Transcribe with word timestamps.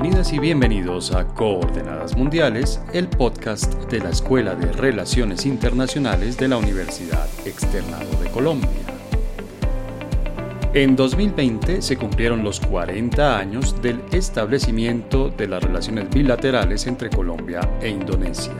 Bienvenidas 0.00 0.32
y 0.32 0.38
bienvenidos 0.38 1.12
a 1.12 1.26
Coordenadas 1.26 2.16
Mundiales, 2.16 2.80
el 2.92 3.08
podcast 3.08 3.74
de 3.90 3.98
la 3.98 4.10
Escuela 4.10 4.54
de 4.54 4.70
Relaciones 4.70 5.44
Internacionales 5.44 6.36
de 6.36 6.46
la 6.46 6.56
Universidad 6.56 7.26
Externado 7.44 8.08
de 8.22 8.30
Colombia. 8.30 8.70
En 10.72 10.94
2020 10.94 11.82
se 11.82 11.96
cumplieron 11.96 12.44
los 12.44 12.60
40 12.60 13.40
años 13.40 13.82
del 13.82 14.00
establecimiento 14.12 15.30
de 15.30 15.48
las 15.48 15.64
relaciones 15.64 16.08
bilaterales 16.10 16.86
entre 16.86 17.10
Colombia 17.10 17.68
e 17.82 17.88
Indonesia. 17.88 18.54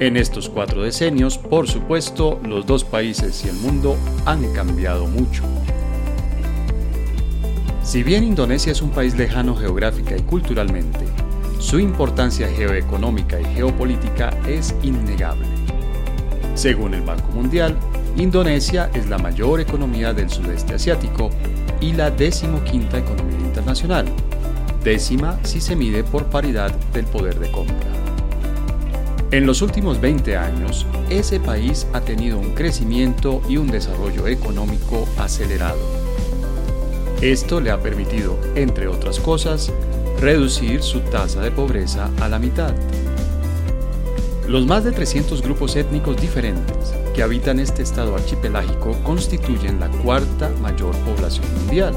En 0.00 0.18
estos 0.18 0.50
cuatro 0.50 0.82
decenios, 0.82 1.38
por 1.38 1.66
supuesto, 1.66 2.38
los 2.44 2.66
dos 2.66 2.84
países 2.84 3.42
y 3.46 3.48
el 3.48 3.56
mundo 3.56 3.96
han 4.26 4.52
cambiado 4.52 5.06
mucho. 5.06 5.44
Si 7.84 8.02
bien 8.02 8.24
Indonesia 8.24 8.72
es 8.72 8.80
un 8.80 8.88
país 8.90 9.14
lejano 9.14 9.54
geográfica 9.54 10.16
y 10.16 10.22
culturalmente, 10.22 11.04
su 11.58 11.78
importancia 11.78 12.48
geoeconómica 12.48 13.38
y 13.38 13.44
geopolítica 13.44 14.30
es 14.48 14.74
innegable. 14.82 15.46
Según 16.54 16.94
el 16.94 17.02
Banco 17.02 17.28
Mundial, 17.34 17.76
Indonesia 18.16 18.90
es 18.94 19.10
la 19.10 19.18
mayor 19.18 19.60
economía 19.60 20.14
del 20.14 20.30
sudeste 20.30 20.74
asiático 20.74 21.28
y 21.82 21.92
la 21.92 22.10
decimoquinta 22.10 22.98
economía 22.98 23.40
internacional, 23.40 24.06
décima 24.82 25.38
si 25.42 25.60
se 25.60 25.76
mide 25.76 26.02
por 26.04 26.24
paridad 26.30 26.74
del 26.94 27.04
poder 27.04 27.38
de 27.38 27.50
compra. 27.50 27.90
En 29.30 29.44
los 29.44 29.60
últimos 29.60 30.00
20 30.00 30.38
años, 30.38 30.86
ese 31.10 31.38
país 31.38 31.86
ha 31.92 32.00
tenido 32.00 32.38
un 32.38 32.54
crecimiento 32.54 33.42
y 33.46 33.58
un 33.58 33.66
desarrollo 33.66 34.26
económico 34.26 35.06
acelerado 35.18 36.03
esto 37.32 37.58
le 37.60 37.70
ha 37.70 37.80
permitido, 37.80 38.38
entre 38.54 38.86
otras 38.86 39.18
cosas, 39.18 39.72
reducir 40.20 40.82
su 40.82 41.00
tasa 41.00 41.40
de 41.40 41.50
pobreza 41.50 42.10
a 42.20 42.28
la 42.28 42.38
mitad. 42.38 42.74
Los 44.46 44.66
más 44.66 44.84
de 44.84 44.92
300 44.92 45.40
grupos 45.40 45.74
étnicos 45.76 46.20
diferentes 46.20 46.92
que 47.14 47.22
habitan 47.22 47.60
este 47.60 47.82
estado 47.82 48.14
archipelágico 48.14 48.92
constituyen 49.02 49.80
la 49.80 49.88
cuarta 49.88 50.50
mayor 50.60 50.94
población 50.98 51.46
mundial. 51.56 51.94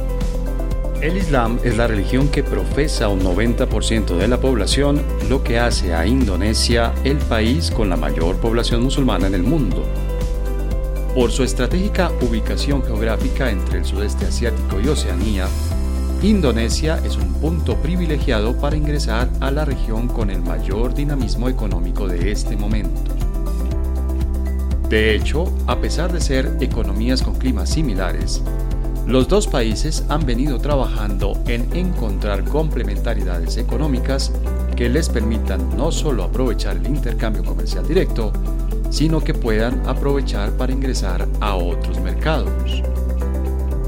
El 1.02 1.18
Islam 1.18 1.60
es 1.64 1.76
la 1.76 1.88
religión 1.88 2.30
que 2.30 2.42
profesa 2.44 3.10
un 3.10 3.20
90% 3.20 4.16
de 4.16 4.28
la 4.30 4.40
población, 4.40 5.02
lo 5.30 5.44
que 5.44 5.60
hace 5.60 5.94
a 5.94 6.08
Indonesia 6.08 6.94
el 7.04 7.18
país 7.18 7.70
con 7.70 7.90
la 7.90 7.98
mayor 7.98 8.38
población 8.38 8.82
musulmana 8.82 9.28
en 9.28 9.36
el 9.36 9.44
mundo. 9.44 9.84
Por 11.18 11.32
su 11.32 11.42
estratégica 11.42 12.12
ubicación 12.22 12.84
geográfica 12.84 13.50
entre 13.50 13.80
el 13.80 13.86
sudeste 13.86 14.28
asiático 14.28 14.80
y 14.80 14.88
Oceanía, 14.88 15.48
Indonesia 16.22 17.02
es 17.04 17.18
un 17.18 17.34
punto 17.34 17.76
privilegiado 17.78 18.56
para 18.56 18.78
ingresar 18.78 19.28
a 19.40 19.50
la 19.50 19.66
región 19.66 20.10
con 20.10 20.30
el 20.30 20.44
mayor 20.44 20.94
dinamismo 20.94 21.50
económico 21.50 22.08
de 22.08 22.32
este 22.32 22.56
momento. 22.56 23.16
De 24.90 25.16
hecho, 25.16 25.52
a 25.66 25.80
pesar 25.80 26.14
de 26.14 26.22
ser 26.22 26.56
economías 26.62 27.24
con 27.24 27.34
climas 27.34 27.72
similares, 27.72 28.44
los 29.08 29.28
dos 29.28 29.48
países 29.48 30.06
han 30.10 30.24
venido 30.24 30.60
trabajando 30.60 31.42
en 31.48 31.76
encontrar 31.76 32.44
complementariedades 32.44 33.58
económicas 33.58 34.32
que 34.76 34.88
les 34.88 35.10
permitan 35.10 35.76
no 35.76 35.92
solo 35.92 36.26
aprovechar 36.26 36.78
el 36.78 36.86
intercambio 36.86 37.44
comercial 37.44 37.88
directo, 37.88 38.32
sino 38.90 39.24
que 39.24 39.34
puedan 39.34 39.88
aprovechar 39.88 40.52
para 40.58 40.72
ingresar 40.72 41.28
a 41.40 41.56
otros 41.56 42.00
mercados. 42.00 42.84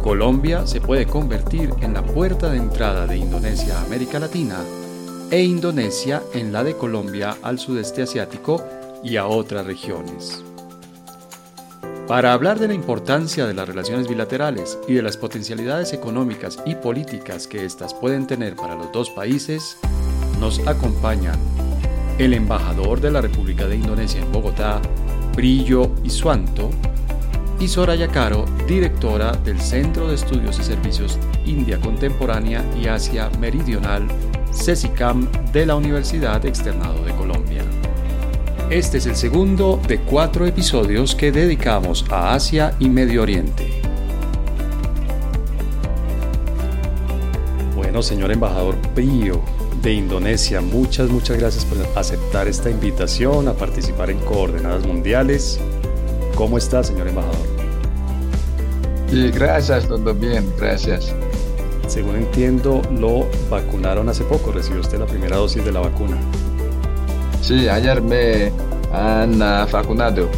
Colombia 0.03 0.65
se 0.65 0.81
puede 0.81 1.05
convertir 1.05 1.71
en 1.81 1.93
la 1.93 2.05
puerta 2.05 2.49
de 2.49 2.57
entrada 2.57 3.05
de 3.05 3.17
Indonesia 3.17 3.77
a 3.77 3.83
América 3.83 4.19
Latina 4.19 4.57
e 5.29 5.43
Indonesia 5.43 6.23
en 6.33 6.51
la 6.51 6.63
de 6.63 6.75
Colombia 6.75 7.37
al 7.41 7.59
sudeste 7.59 8.03
asiático 8.03 8.63
y 9.03 9.17
a 9.17 9.27
otras 9.27 9.65
regiones. 9.65 10.43
Para 12.07 12.33
hablar 12.33 12.59
de 12.59 12.67
la 12.67 12.73
importancia 12.73 13.45
de 13.45 13.53
las 13.53 13.67
relaciones 13.67 14.07
bilaterales 14.07 14.79
y 14.87 14.93
de 14.93 15.03
las 15.03 15.15
potencialidades 15.15 15.93
económicas 15.93 16.57
y 16.65 16.73
políticas 16.73 17.45
que 17.45 17.65
éstas 17.65 17.93
pueden 17.93 18.25
tener 18.25 18.55
para 18.55 18.73
los 18.73 18.91
dos 18.91 19.11
países, 19.11 19.77
nos 20.39 20.65
acompañan 20.67 21.37
el 22.19 22.33
embajador 22.33 22.99
de 22.99 23.11
la 23.11 23.21
República 23.21 23.65
de 23.65 23.77
Indonesia 23.77 24.21
en 24.21 24.31
Bogotá, 24.31 24.81
Brillo 25.35 25.93
Isuanto, 26.03 26.69
y 27.61 27.67
Soraya 27.67 28.09
Caro, 28.09 28.45
directora 28.67 29.31
del 29.31 29.59
Centro 29.59 30.09
de 30.09 30.15
Estudios 30.15 30.59
y 30.59 30.63
Servicios 30.63 31.17
India 31.45 31.79
Contemporánea 31.79 32.63
y 32.81 32.87
Asia 32.87 33.29
Meridional, 33.39 34.05
CESICAM, 34.53 35.27
de 35.53 35.65
la 35.65 35.75
Universidad 35.75 36.45
Externado 36.45 37.03
de 37.05 37.13
Colombia. 37.15 37.63
Este 38.69 38.97
es 38.97 39.05
el 39.05 39.15
segundo 39.15 39.79
de 39.87 39.99
cuatro 39.99 40.45
episodios 40.45 41.15
que 41.15 41.31
dedicamos 41.31 42.05
a 42.09 42.33
Asia 42.33 42.75
y 42.79 42.89
Medio 42.89 43.23
Oriente. 43.23 43.81
Bueno, 47.75 48.01
señor 48.01 48.31
embajador 48.31 48.75
Brillo, 48.93 49.41
de 49.81 49.93
Indonesia. 49.93 50.61
Muchas, 50.61 51.09
muchas 51.09 51.37
gracias 51.37 51.65
por 51.65 51.77
aceptar 51.97 52.47
esta 52.47 52.69
invitación 52.69 53.47
a 53.47 53.53
participar 53.53 54.09
en 54.09 54.19
Coordenadas 54.19 54.85
Mundiales. 54.85 55.59
¿Cómo 56.35 56.57
está, 56.57 56.83
señor 56.83 57.07
embajador? 57.07 57.37
Y 59.11 59.31
gracias, 59.31 59.87
todo 59.87 60.13
bien, 60.13 60.51
gracias. 60.57 61.13
Según 61.87 62.17
entiendo, 62.17 62.81
lo 62.91 63.27
vacunaron 63.49 64.09
hace 64.09 64.23
poco. 64.23 64.51
¿Recibió 64.51 64.81
usted 64.81 64.99
la 64.99 65.07
primera 65.07 65.37
dosis 65.37 65.63
de 65.65 65.71
la 65.71 65.79
vacuna? 65.79 66.17
Sí, 67.41 67.67
ayer 67.67 68.01
me 68.01 68.51
han 68.93 69.39
vacunado. 69.71 70.29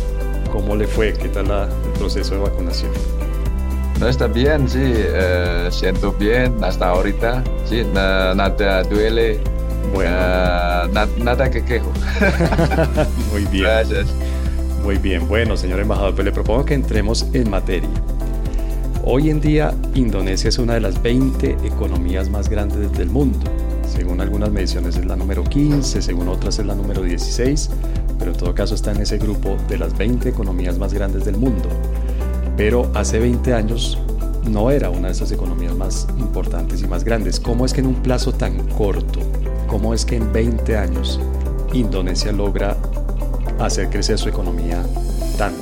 ¿Cómo 0.52 0.76
le 0.76 0.88
fue? 0.88 1.14
¿Qué 1.14 1.30
tal 1.30 1.52
el 1.52 2.00
proceso 2.00 2.36
de 2.36 2.42
vacunación? 2.42 2.92
No 4.02 4.08
está 4.08 4.26
bien, 4.26 4.68
sí, 4.68 4.80
eh, 4.82 5.68
siento 5.70 6.12
bien 6.12 6.56
hasta 6.64 6.90
ahorita, 6.90 7.44
sí, 7.66 7.84
nada 7.94 8.82
duele, 8.82 9.40
bueno. 9.94 11.06
nada 11.24 11.52
que 11.52 11.64
quejo. 11.64 11.92
Muy 13.32 13.46
bien. 13.46 13.66
Gracias. 13.66 14.08
Muy 14.84 14.98
bien, 14.98 15.28
bueno, 15.28 15.56
señor 15.56 15.82
embajador, 15.82 16.16
pues 16.16 16.26
le 16.26 16.32
propongo 16.32 16.66
que 16.66 16.74
entremos 16.74 17.28
en 17.34 17.52
materia. 17.52 17.92
Hoy 19.04 19.30
en 19.30 19.40
día, 19.40 19.72
Indonesia 19.94 20.50
es 20.50 20.58
una 20.58 20.74
de 20.74 20.80
las 20.80 21.00
20 21.00 21.58
economías 21.64 22.28
más 22.28 22.50
grandes 22.50 22.92
del 22.94 23.12
mundo. 23.12 23.52
Según 23.88 24.20
algunas 24.20 24.50
mediciones 24.50 24.98
es 24.98 25.06
la 25.06 25.16
número 25.16 25.44
15, 25.44 26.02
según 26.02 26.28
otras 26.28 26.58
es 26.58 26.66
la 26.66 26.74
número 26.74 27.04
16, 27.04 27.70
pero 28.18 28.32
en 28.32 28.38
todo 28.38 28.56
caso 28.56 28.74
está 28.74 28.94
en 28.94 29.02
ese 29.02 29.20
grupo 29.20 29.58
de 29.70 29.78
las 29.78 29.96
20 29.96 30.28
economías 30.28 30.80
más 30.80 30.92
grandes 30.92 31.24
del 31.24 31.38
mundo 31.38 31.70
pero 32.64 32.92
hace 32.94 33.18
20 33.18 33.56
años 33.56 33.98
no 34.48 34.70
era 34.70 34.92
una 34.92 35.08
de 35.08 35.14
esas 35.14 35.32
economías 35.32 35.76
más 35.76 36.08
importantes 36.20 36.84
y 36.84 36.88
más 36.88 37.04
grandes. 37.04 37.40
¿Cómo 37.40 37.66
es 37.66 37.74
que 37.74 37.80
en 37.80 37.88
un 37.88 37.96
plazo 38.04 38.34
tan 38.34 38.68
corto, 38.70 39.20
cómo 39.66 39.96
es 39.96 40.06
que 40.06 40.18
en 40.18 40.32
20 40.32 40.78
años 40.78 41.20
Indonesia 41.74 42.32
logra 42.32 42.78
hacer 43.58 43.90
crecer 43.90 44.20
su 44.20 44.30
economía 44.30 44.84
tanto? 45.40 45.60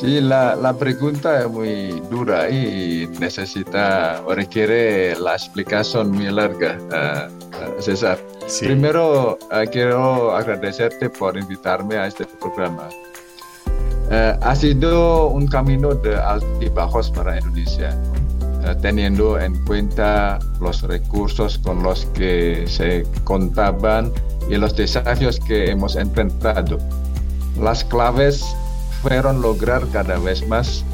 Sí, 0.00 0.20
la, 0.20 0.56
la 0.56 0.76
pregunta 0.76 1.42
es 1.42 1.48
muy 1.48 2.02
dura 2.10 2.50
y 2.50 3.08
necesita 3.20 4.20
o 4.26 4.34
requiere 4.34 5.14
la 5.14 5.34
explicación 5.34 6.10
muy 6.10 6.28
larga, 6.28 7.30
uh, 7.30 7.80
César. 7.80 8.18
Primero, 8.58 9.38
uh, 9.40 9.70
quiero 9.70 10.34
agradecerte 10.34 11.08
por 11.08 11.36
invitarme 11.36 11.98
a 11.98 12.08
este 12.08 12.26
programa. 12.26 12.88
Eh, 14.10 14.36
ha 14.40 14.54
sido 14.54 15.28
un 15.28 15.46
camino 15.46 15.94
de 15.94 16.16
altibajos 16.16 17.10
para 17.10 17.38
Indonesia, 17.38 17.96
eh, 18.64 18.74
teniendo 18.80 19.38
en 19.38 19.56
cuenta 19.64 20.38
los 20.60 20.82
recursos 20.82 21.58
con 21.58 21.82
los 21.82 22.06
que 22.06 22.64
se 22.66 23.06
contaban 23.24 24.12
y 24.48 24.56
los 24.56 24.76
desafíos 24.76 25.38
que 25.40 25.70
hemos 25.70 25.96
enfrentado. 25.96 26.78
Las 27.60 27.84
claves 27.84 28.44
fueron 29.02 29.40
lograr 29.42 29.82
cada 29.92 30.18
vez 30.18 30.46
más 30.46 30.84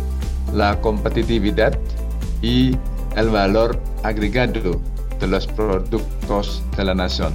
la 0.54 0.80
competitividad 0.80 1.78
y 2.42 2.76
el 3.16 3.30
valor 3.30 3.78
agregado 4.02 4.80
de 5.20 5.26
los 5.26 5.46
productos 5.46 6.62
de 6.76 6.84
la 6.84 6.94
nación. 6.94 7.32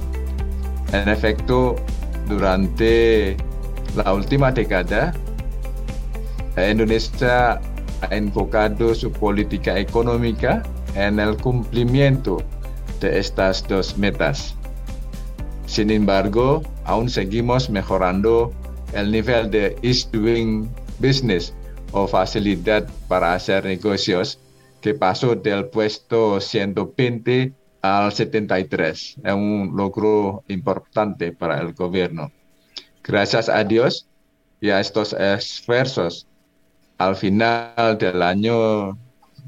En 0.92 1.08
efecto, 1.08 1.76
durante 2.28 3.36
la 3.96 4.12
última 4.12 4.50
década, 4.50 5.12
Indonesia 6.56 7.60
ha 8.00 8.06
enfocado 8.10 8.94
su 8.94 9.10
política 9.10 9.78
económica 9.78 10.62
en 10.94 11.18
el 11.18 11.36
cumplimiento 11.36 12.38
de 13.00 13.18
estas 13.18 13.66
dos 13.66 13.98
metas. 13.98 14.54
Sin 15.66 15.90
embargo, 15.90 16.62
aún 16.84 17.08
seguimos 17.08 17.68
mejorando 17.70 18.52
el 18.92 19.10
nivel 19.10 19.50
de 19.50 19.76
ease 19.82 20.08
doing 20.12 20.68
business 21.00 21.52
o 21.92 22.06
facilidad 22.06 22.88
para 23.08 23.34
hacer 23.34 23.64
negocios 23.64 24.38
que 24.80 24.94
pasó 24.94 25.34
del 25.34 25.66
puesto 25.66 26.40
120 26.40 27.52
al 27.82 28.12
73. 28.12 29.16
Es 29.24 29.32
un 29.32 29.72
logro 29.74 30.44
importante 30.48 31.32
para 31.32 31.60
el 31.60 31.72
gobierno. 31.72 32.30
Gracias 33.02 33.48
a 33.48 33.64
Dios 33.64 34.06
y 34.60 34.70
a 34.70 34.80
estos 34.80 35.12
esfuerzos, 35.12 36.26
al 36.98 37.16
final 37.16 37.98
del 37.98 38.22
año 38.22 38.98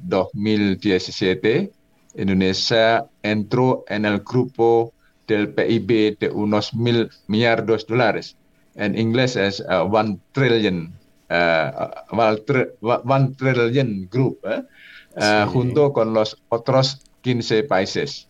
2017, 0.05 1.71
Indonesia 2.17 3.07
entró 3.23 3.85
en 3.89 4.05
el 4.05 4.21
grupo 4.21 4.93
del 5.27 5.53
PIB 5.53 6.19
de 6.19 6.31
unos 6.31 6.75
mil 6.75 7.11
millardos 7.27 7.87
de 7.87 7.95
dólares. 7.95 8.37
En 8.75 8.99
inglés 8.99 9.37
es 9.37 9.61
uh, 9.61 9.83
one 9.91 10.19
trillion, 10.33 10.93
uh, 11.31 12.17
one, 12.81 13.35
trillion 13.37 14.09
group, 14.11 14.39
eh? 14.45 14.63
uh, 15.17 15.51
junto 15.51 15.93
con 15.93 16.15
los 16.15 16.37
otros 16.49 17.01
15 17.23 17.65
países. 17.65 18.29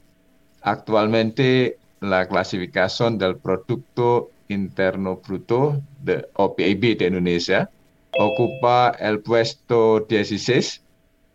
Actualmente 0.62 1.78
la 2.00 2.26
clasificación 2.28 3.18
del 3.18 3.36
Producto 3.36 4.30
Interno 4.48 5.20
Bruto 5.26 5.80
de, 6.02 6.26
o 6.34 6.54
PIB 6.54 6.98
de 6.98 7.06
Indonesia 7.06 7.70
ocupa 8.18 8.96
el 8.98 9.20
puesto 9.20 10.00
16 10.00 10.82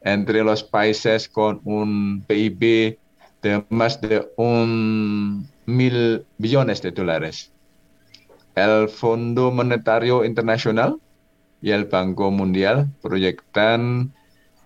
entre 0.04 0.44
los 0.44 0.64
países 0.64 1.30
con 1.30 1.62
un 1.64 2.24
PIB 2.28 2.98
de 3.42 3.64
más 3.70 4.02
de 4.02 4.28
un 4.38 5.48
mil 5.66 6.26
billones 6.38 6.82
de 6.82 6.92
dólares. 6.92 7.52
El 8.56 8.90
Fondo 8.90 9.52
Monetario 9.52 10.26
Internacional 10.26 10.98
y 11.62 11.72
el 11.72 11.86
Banco 11.86 12.32
Mundial 12.32 12.90
proyectan 13.02 14.14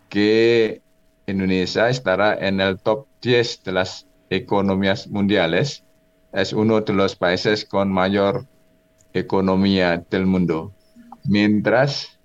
que 0.09 0.81
Indonesia 1.27 1.89
estará 1.89 2.35
en 2.35 2.61
el 2.61 2.79
top 2.79 3.07
10 3.21 3.63
de 3.63 3.71
las 3.71 4.07
economías 4.29 5.07
mundiales. 5.07 5.83
Es 6.33 6.53
uno 6.53 6.81
de 6.81 6.93
los 6.93 7.15
países 7.15 7.65
con 7.65 7.91
mayor 7.91 8.45
economía 9.13 10.03
del 10.09 10.25
mundo. 10.25 10.73
Mientras 11.27 12.17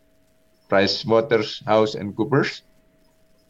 PricewaterhouseCoopers 0.69 2.65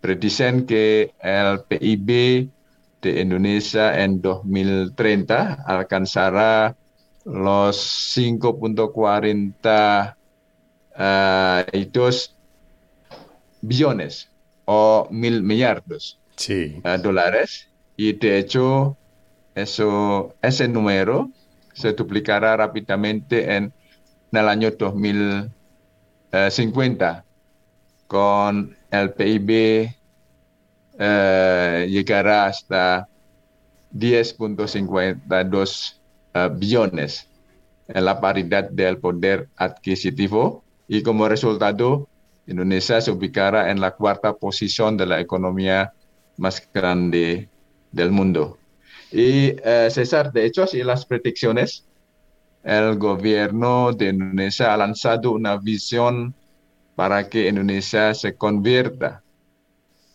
predicen 0.00 0.66
que 0.66 1.14
el 1.20 1.60
PIB 1.68 2.50
de 3.02 3.20
Indonesia 3.20 4.02
en 4.02 4.20
2030 4.20 5.62
alcanzará 5.66 6.74
los 7.24 8.16
5.42 8.16 10.14
uh, 10.96 11.62
billones 13.60 14.30
o 14.64 15.06
mil 15.10 15.42
millardos 15.42 16.18
sí. 16.36 16.80
uh, 16.84 16.96
dólares. 17.00 17.68
Y 17.96 18.12
de 18.14 18.38
hecho, 18.38 18.96
eso, 19.54 20.34
ese 20.40 20.66
número 20.68 21.30
se 21.74 21.92
duplicará 21.92 22.56
rápidamente 22.56 23.56
en, 23.56 23.74
en 24.32 24.38
el 24.38 24.48
año 24.48 24.70
2050 24.70 27.24
con 28.06 28.74
el 28.90 29.12
PIB 29.12 29.90
uh, 30.94 31.84
llegará 31.86 32.46
hasta 32.46 33.06
10.52 33.94 35.96
uh, 36.34 36.48
billones 36.56 37.28
en 37.88 38.04
la 38.04 38.20
paridad 38.20 38.70
del 38.70 38.98
poder 38.98 39.48
adquisitivo 39.56 40.62
y 40.88 41.02
como 41.02 41.28
resultado 41.28 42.08
Indonesia 42.46 43.00
se 43.00 43.10
ubicará 43.10 43.70
en 43.70 43.80
la 43.80 43.92
cuarta 43.92 44.32
posición 44.32 44.96
de 44.96 45.06
la 45.06 45.20
economía 45.20 45.92
más 46.36 46.68
grande 46.72 47.48
del 47.92 48.10
mundo. 48.10 48.58
Y 49.12 49.52
uh, 49.52 49.90
César, 49.90 50.32
de 50.32 50.46
hecho, 50.46 50.66
si 50.66 50.82
las 50.82 51.06
predicciones, 51.06 51.84
el 52.62 52.98
gobierno 52.98 53.92
de 53.92 54.10
Indonesia 54.10 54.74
ha 54.74 54.76
lanzado 54.76 55.32
una 55.32 55.56
visión 55.56 56.34
para 56.94 57.28
que 57.28 57.48
Indonesia 57.48 58.12
se 58.14 58.34
convierta 58.34 59.22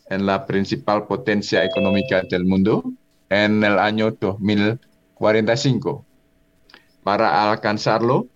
en 0.09 0.25
la 0.25 0.45
principal 0.45 1.07
potencia 1.07 1.65
económica 1.65 2.21
del 2.30 2.45
mundo 2.45 2.83
en 3.30 3.63
el 3.63 3.80
año 3.80 4.12
2045. 4.12 6.06
Para 7.03 7.51
alcanzarlo, 7.51 8.27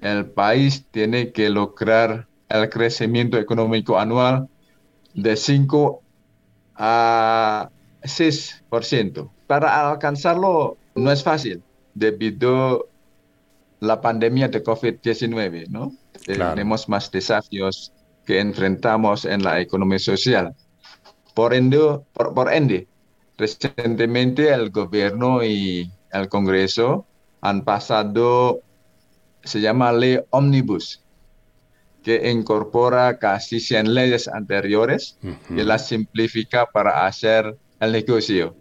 el 0.00 0.26
país 0.26 0.86
tiene 0.90 1.32
que 1.32 1.50
lograr 1.50 2.28
el 2.48 2.68
crecimiento 2.68 3.38
económico 3.38 3.98
anual 3.98 4.48
de 5.14 5.36
5 5.36 6.02
a 6.76 7.70
6%. 8.02 9.30
Para 9.46 9.90
alcanzarlo 9.90 10.76
no 10.94 11.10
es 11.10 11.24
fácil 11.24 11.62
debido 11.94 12.88
la 13.86 14.00
pandemia 14.00 14.48
de 14.48 14.62
COVID-19, 14.62 15.68
¿no? 15.68 15.92
Claro. 16.24 16.54
Tenemos 16.54 16.88
más 16.88 17.10
desafíos 17.10 17.92
que 18.24 18.40
enfrentamos 18.40 19.24
en 19.24 19.42
la 19.42 19.60
economía 19.60 19.98
social. 19.98 20.54
Por 21.34 21.54
ende, 21.54 21.78
por, 22.12 22.34
por 22.34 22.52
ende, 22.52 22.88
recientemente 23.38 24.52
el 24.52 24.70
gobierno 24.70 25.44
y 25.44 25.90
el 26.12 26.28
Congreso 26.28 27.06
han 27.40 27.62
pasado, 27.64 28.60
se 29.44 29.60
llama 29.60 29.92
ley 29.92 30.18
Omnibus, 30.30 31.02
que 32.02 32.30
incorpora 32.30 33.18
casi 33.18 33.60
100 33.60 33.94
leyes 33.94 34.28
anteriores 34.28 35.18
uh 35.22 35.28
-huh. 35.28 35.60
y 35.60 35.64
las 35.64 35.88
simplifica 35.88 36.66
para 36.66 37.06
hacer 37.06 37.56
el 37.80 37.92
negocio. 37.92 38.56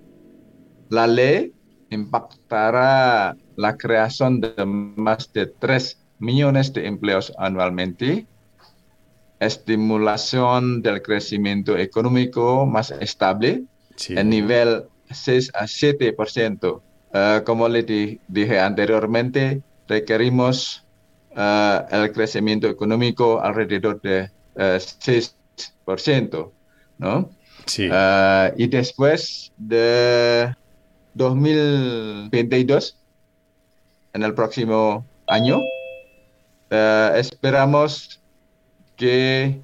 La 0.90 1.08
ley 1.08 1.54
impactará 1.90 3.36
la 3.56 3.78
creación 3.78 4.42
de 4.42 4.66
más 4.66 5.32
de 5.34 5.48
3 5.48 5.98
millones 6.20 6.74
de 6.74 6.88
empleos 6.88 7.34
anualmente 7.38 8.26
estimulación 9.40 10.82
del 10.82 11.02
crecimiento 11.02 11.78
económico 11.78 12.66
más 12.66 12.92
estable 12.92 13.64
sí. 13.96 14.18
en 14.18 14.30
nivel 14.30 14.86
6 15.12 15.52
a 15.54 15.66
7%. 15.66 16.82
Uh, 17.14 17.44
como 17.46 17.70
le 17.70 17.84
di 17.84 18.20
dije 18.28 18.60
anteriormente, 18.60 19.62
requerimos 19.88 20.84
uh, 21.32 21.86
el 21.90 22.12
crecimiento 22.12 22.68
económico 22.68 23.40
alrededor 23.42 24.02
de 24.02 24.30
uh, 24.56 24.80
6%, 24.80 26.52
¿no? 26.98 27.30
Sí. 27.66 27.90
y 28.58 28.68
después 28.68 29.52
de 29.58 30.54
2022, 31.16 32.96
en 34.16 34.24
el 34.24 34.34
próximo 34.34 35.06
año, 35.28 35.60
esperamos 37.16 38.22
que 38.96 39.60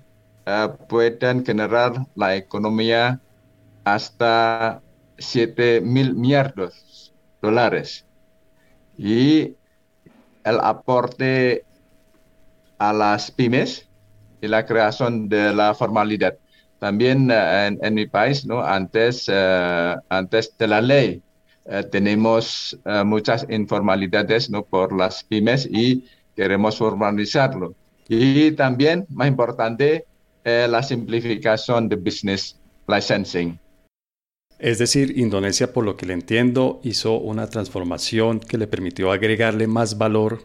uh, 0.46 0.76
puedan 0.88 1.46
generar 1.46 1.94
la 2.16 2.36
economía 2.36 3.22
hasta 3.86 4.82
7 5.18 5.80
mil 5.80 6.16
millardos 6.16 7.14
dólares. 7.42 8.06
Y 8.98 9.56
el 10.44 10.60
aporte 10.60 11.64
a 12.78 12.92
las 12.92 13.32
pymes 13.32 13.88
y 14.42 14.50
la 14.50 14.66
creación 14.66 15.30
de 15.30 15.54
la 15.54 15.74
formalidad. 15.74 16.36
También 16.78 17.32
uh, 17.32 17.68
en, 17.68 17.80
en, 17.82 17.94
mi 17.94 18.06
país, 18.06 18.46
¿no? 18.46 18.62
antes, 18.62 19.30
antes 20.10 20.58
de 20.58 20.68
la 20.68 20.82
ley, 20.82 21.24
tenemos 21.92 22.78
muchas 23.06 23.46
informalidades 23.50 24.50
¿no? 24.50 24.64
por 24.64 24.92
las 24.98 25.24
pymes 25.24 25.68
y 25.72 26.06
queremos 26.36 26.78
formalizarlo. 26.78 27.76
Y 28.08 28.52
también, 28.52 29.06
más 29.10 29.28
importante, 29.28 30.06
eh, 30.44 30.68
la 30.70 30.82
simplificación 30.84 31.88
de 31.88 31.96
business 31.96 32.60
licensing. 32.88 33.58
Es 34.60 34.78
decir, 34.80 35.18
Indonesia, 35.18 35.74
por 35.74 35.86
lo 35.86 35.98
que 35.98 36.06
le 36.06 36.14
entiendo, 36.14 36.80
hizo 36.84 37.18
una 37.18 37.48
transformación 37.48 38.40
que 38.40 38.58
le 38.58 38.68
permitió 38.68 39.12
agregarle 39.12 39.68
más 39.68 39.98
valor 39.98 40.44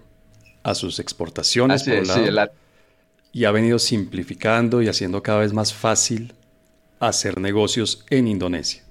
a 0.62 0.74
sus 0.74 0.98
exportaciones 0.98 1.82
Así 1.82 1.90
por 1.90 2.00
es, 2.00 2.08
lado, 2.08 2.24
sí, 2.24 2.30
la- 2.30 2.50
y 3.32 3.44
ha 3.44 3.50
venido 3.50 3.78
simplificando 3.78 4.80
y 4.80 4.88
haciendo 4.88 5.22
cada 5.22 5.40
vez 5.40 5.52
más 5.52 5.74
fácil 5.74 6.32
hacer 6.98 7.38
negocios 7.40 8.06
en 8.08 8.28
Indonesia. 8.28 8.82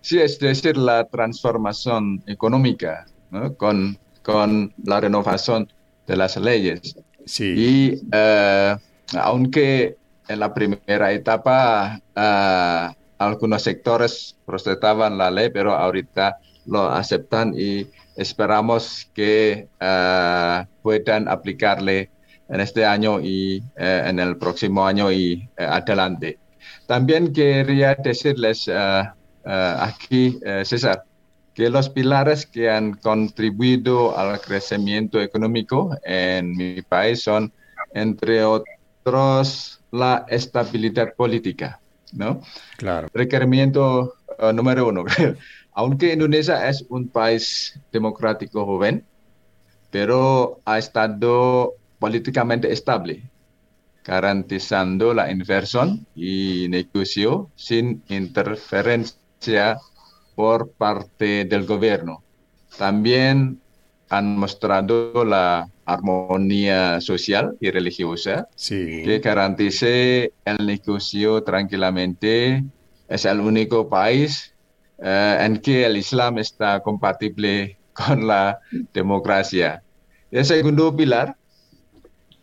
Sí, 0.00 0.18
es 0.20 0.38
decir, 0.38 0.76
la 0.76 1.04
transformación 1.08 2.22
económica 2.26 3.06
¿no? 3.30 3.54
con, 3.56 3.98
con 4.22 4.72
la 4.84 5.00
renovación 5.00 5.70
de 6.06 6.16
las 6.16 6.36
leyes. 6.36 6.96
Sí, 7.24 7.44
Y 7.54 8.00
eh, 8.12 8.76
aunque 9.14 9.98
en 10.28 10.40
la 10.40 10.54
primera 10.54 11.12
etapa 11.12 12.00
eh, 12.14 12.88
algunos 13.18 13.62
sectores 13.62 14.38
protestaban 14.44 15.18
la 15.18 15.30
ley, 15.30 15.50
pero 15.50 15.74
ahorita 15.74 16.38
lo 16.66 16.88
aceptan 16.90 17.52
y 17.56 17.90
esperamos 18.14 19.10
que 19.14 19.68
eh, 19.80 20.66
puedan 20.82 21.28
aplicarle 21.28 22.12
en 22.48 22.60
este 22.60 22.84
año 22.86 23.20
y 23.20 23.62
eh, 23.76 24.02
en 24.06 24.18
el 24.20 24.38
próximo 24.38 24.86
año 24.86 25.12
y 25.12 25.50
eh, 25.56 25.64
adelante. 25.64 26.40
También 26.86 27.32
quería 27.32 27.94
decirles, 27.94 28.68
eh, 28.72 29.02
aquí, 29.48 30.38
César, 30.64 31.04
que 31.58 31.68
los 31.70 31.88
pilares 31.88 32.46
que 32.46 32.70
han 32.70 32.94
contribuido 32.94 34.16
al 34.16 34.40
crecimiento 34.40 35.20
económico 35.20 35.90
en 36.04 36.56
mi 36.56 36.82
país 36.82 37.24
son, 37.24 37.52
entre 37.92 38.44
otros, 38.44 39.80
la 39.90 40.24
estabilidad 40.28 41.14
política, 41.16 41.80
¿no? 42.12 42.42
Claro. 42.76 43.08
Requerimiento 43.12 44.14
uh, 44.38 44.52
número 44.52 44.86
uno. 44.86 45.04
Aunque 45.72 46.12
Indonesia 46.12 46.68
es 46.68 46.86
un 46.90 47.08
país 47.08 47.76
democrático 47.90 48.64
joven, 48.64 49.04
pero 49.90 50.60
ha 50.64 50.78
estado 50.78 51.74
políticamente 51.98 52.72
estable, 52.72 53.24
garantizando 54.04 55.12
la 55.12 55.28
inversión 55.28 56.06
y 56.14 56.66
negocio 56.68 57.50
sin 57.56 58.00
interferencia 58.06 59.18
por 60.34 60.70
parte 60.70 61.44
del 61.44 61.66
gobierno. 61.66 62.22
También 62.76 63.60
han 64.08 64.38
mostrado 64.38 65.24
la 65.24 65.68
armonía 65.84 67.00
social 67.00 67.56
y 67.60 67.70
religiosa 67.70 68.48
que 68.68 69.20
garantice 69.22 70.32
el 70.44 70.66
negocio 70.66 71.42
tranquilamente. 71.42 72.64
Es 73.08 73.24
el 73.24 73.40
único 73.40 73.88
país 73.88 74.54
eh, 74.98 75.38
en 75.40 75.58
que 75.58 75.84
el 75.84 75.96
Islam 75.96 76.38
está 76.38 76.80
compatible 76.80 77.78
con 77.92 78.26
la 78.26 78.58
democracia. 78.92 79.82
El 80.30 80.44
segundo 80.44 80.94
pilar 80.94 81.36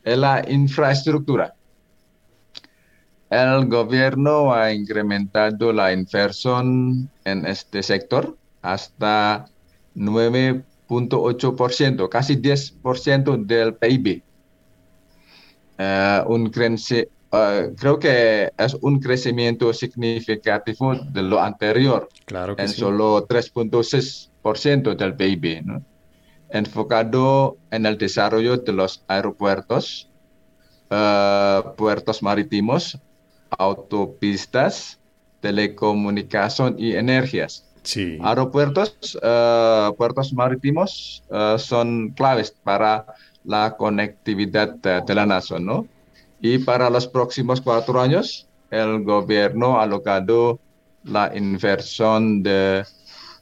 es 0.04 0.18
la 0.18 0.44
infraestructura. 0.48 1.55
El 3.29 3.67
gobierno 3.67 4.53
ha 4.53 4.72
incrementado 4.72 5.74
la 5.74 5.91
inversión 5.91 7.10
en 7.24 7.46
este 7.46 7.82
sector 7.82 8.38
hasta 8.62 9.48
9.8%, 9.96 12.08
casi 12.10 12.36
10% 12.36 13.46
del 13.46 13.74
PIB. 13.74 14.22
Eh, 15.77 16.24
un 16.27 16.46
uh, 16.46 17.75
creo 17.75 18.00
que 18.00 18.50
es 18.58 18.74
un 18.75 19.00
crecimiento 19.00 19.74
significativo 19.74 20.96
de 20.96 21.22
lo 21.22 21.41
anterior, 21.41 22.08
claro 22.25 22.55
en 22.58 22.70
solo 22.70 23.27
3.6% 23.27 24.96
del 24.96 25.15
PIB, 25.15 25.82
enfocado 26.50 27.58
en 27.72 27.86
el 27.86 27.98
desarrollo 27.98 28.55
de 28.58 28.72
los 28.72 29.03
aeropuertos, 29.08 30.10
uh, 30.91 31.75
puertos 31.75 32.24
marítimos, 32.24 32.98
autopistas, 33.50 35.00
telecomunicación 35.42 36.75
y 36.78 36.96
energías. 36.96 37.66
Sí. 37.84 38.18
Aeropuertos, 38.22 39.16
uh, 39.22 39.94
puertos 39.96 40.34
marítimos 40.34 41.24
uh, 41.30 41.58
son 41.60 42.10
claves 42.12 42.52
para 42.64 43.06
la 43.44 43.75
conectividad 43.78 44.70
de, 44.75 45.02
de, 45.02 45.16
la 45.16 45.25
nación, 45.28 45.66
¿no? 45.66 45.88
Y 46.42 46.58
para 46.58 46.90
los 46.90 47.08
próximos 47.08 47.62
cuatro 47.62 48.02
años, 48.02 48.48
el 48.72 49.04
gobierno 49.04 49.80
ha 49.80 49.84
alocado 49.84 50.60
la 51.04 51.32
inversión 51.36 52.42
de 52.42 52.84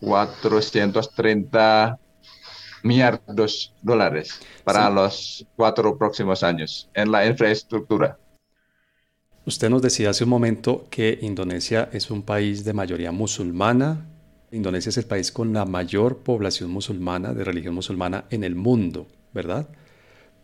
430 0.01 1.97
millardos 2.83 3.73
de 3.81 3.93
dólares 3.93 4.39
para 4.63 4.87
sí. 4.87 4.93
los 4.93 5.45
cuatro 5.55 5.97
próximos 5.97 6.43
años 6.43 6.89
en 6.93 7.11
la 7.11 7.25
infraestructura. 7.25 8.17
Usted 9.45 9.69
nos 9.69 9.81
decía 9.81 10.09
hace 10.09 10.23
un 10.23 10.29
momento 10.29 10.87
que 10.89 11.19
Indonesia 11.21 11.89
es 11.91 12.09
un 12.09 12.21
país 12.21 12.63
de 12.63 12.71
mayoría 12.71 13.11
musulmana. 13.11 14.07
Indonesia 14.51 14.89
es 14.89 14.97
el 14.97 15.05
país 15.05 15.31
con 15.33 15.51
la 15.51 15.65
mayor 15.65 16.19
población 16.19 16.71
musulmana, 16.71 17.33
de 17.33 17.43
religión 17.43 17.75
musulmana 17.75 18.23
en 18.29 18.45
el 18.45 18.55
mundo, 18.55 19.05
¿verdad? 19.33 19.67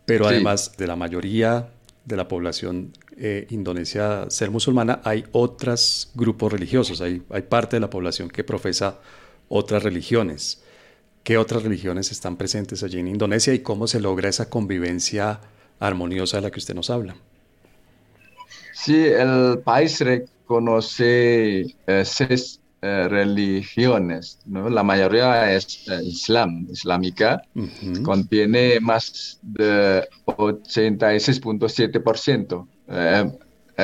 Pero 0.04 0.24
sí. 0.24 0.34
además 0.34 0.76
de 0.76 0.86
la 0.86 0.96
mayoría 0.96 1.70
de 2.04 2.16
la 2.16 2.28
población 2.28 2.92
eh, 3.16 3.46
indonesia 3.50 4.26
ser 4.28 4.50
musulmana, 4.50 5.00
hay 5.04 5.24
otros 5.32 6.10
grupos 6.14 6.52
religiosos, 6.52 7.00
hay, 7.00 7.22
hay 7.30 7.42
parte 7.42 7.76
de 7.76 7.80
la 7.80 7.88
población 7.88 8.28
que 8.28 8.44
profesa 8.44 8.98
otras 9.48 9.82
religiones. 9.82 10.62
¿Qué 11.22 11.38
otras 11.38 11.62
religiones 11.62 12.10
están 12.12 12.36
presentes 12.36 12.82
allí 12.82 12.98
en 12.98 13.08
Indonesia 13.08 13.54
y 13.54 13.60
cómo 13.60 13.86
se 13.86 14.00
logra 14.00 14.28
esa 14.28 14.50
convivencia 14.50 15.40
armoniosa 15.78 16.38
de 16.38 16.42
la 16.42 16.50
que 16.50 16.58
usted 16.58 16.74
nos 16.74 16.90
habla? 16.90 17.16
Sí, 18.82 19.04
el 19.04 19.60
país 19.62 20.00
reconoce 20.00 21.66
eh, 21.86 22.02
seis 22.02 22.62
eh, 22.80 23.08
religiones, 23.10 24.38
¿no? 24.46 24.70
La 24.70 24.82
mayoría 24.82 25.54
es 25.54 25.86
eh, 25.86 26.00
islam, 26.02 26.66
islámica, 26.70 27.42
uh 27.54 27.60
-huh. 27.60 28.02
contiene 28.02 28.80
más 28.80 29.38
de 29.42 30.08
86.7%, 30.24 32.66
eh, 32.88 33.30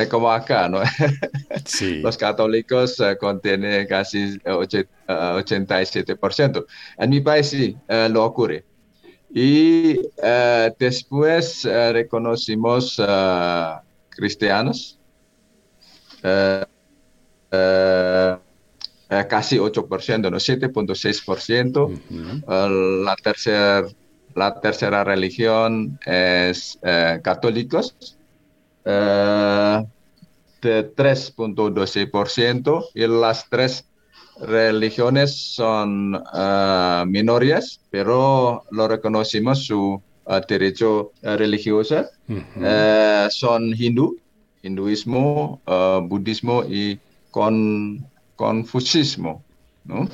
como 0.09 0.33
acá, 0.33 0.67
¿no? 0.71 0.81
Sí. 1.67 2.01
Los 2.01 2.17
católicos 2.17 2.97
contienen 3.21 3.87
casi 3.87 4.39
87%. 4.47 6.65
En 6.97 7.11
mi 7.11 7.21
país 7.21 7.49
sí, 7.49 7.77
lo 7.89 8.25
ocurre. 8.25 8.65
Y 9.35 10.01
después 10.79 11.65
reconocimos 11.65 12.99
cristianos, 14.17 14.99
eh, 16.23 16.65
eh, 17.53 18.37
casi 19.29 19.59
8%, 19.59 20.31
¿no? 20.31 20.39
7.6%. 20.39 21.87
Uh 21.87 21.93
-huh. 22.11 23.05
la, 23.05 23.15
tercer, 23.17 23.85
la 24.35 24.61
tercera 24.61 25.05
religión 25.05 25.99
es 26.05 26.79
eh, 26.83 27.21
católicos, 27.23 27.95
de 28.85 28.93
3.12%, 30.95 32.85
y 32.95 33.07
las 33.07 33.49
tres 33.49 33.85
religiones 34.41 35.55
son 35.55 36.21
minorías, 37.11 37.81
pero 37.91 38.65
lo 38.71 38.89
reconocimos 38.89 39.65
su 39.65 40.03
derecho 40.49 41.13
religioso. 41.23 42.07
Uh 42.29 42.41
-huh. 42.57 43.31
son 43.31 43.75
hindú, 43.75 44.19
hinduismo, 44.63 45.61
budismo 46.09 46.65
y 46.65 46.99
con, 47.31 48.07
confucismo. 48.37 49.43
¿no? 49.85 50.09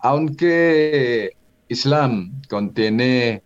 aunque 0.00 1.30
Islam 1.68 2.32
contiene 2.50 3.42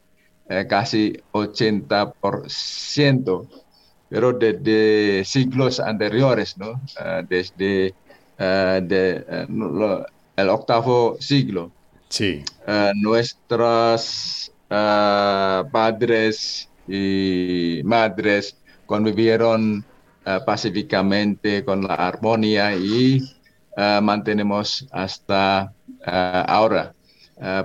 casi 0.69 1.13
80%, 1.33 3.49
pero 4.09 4.33
desde 4.33 5.25
siglos 5.25 5.79
anteriores, 5.79 6.59
¿no? 6.59 6.81
desde 7.29 7.95
de, 8.39 9.47
el 10.37 10.49
octavo 10.49 11.17
siglo, 11.21 11.71
sí. 12.09 12.43
nuestras 12.97 14.52
Uh, 14.73 15.69
padres 15.71 16.67
y 16.89 17.83
madres 17.85 18.57
convivieron 18.87 19.85
uh, 20.25 20.43
pacíficamente 20.47 21.63
con 21.63 21.83
la 21.83 21.95
armonía 21.97 22.75
y 22.75 23.21
uh, 23.77 24.01
mantenemos 24.01 24.89
hasta 24.91 25.75
ahora. 26.07 26.95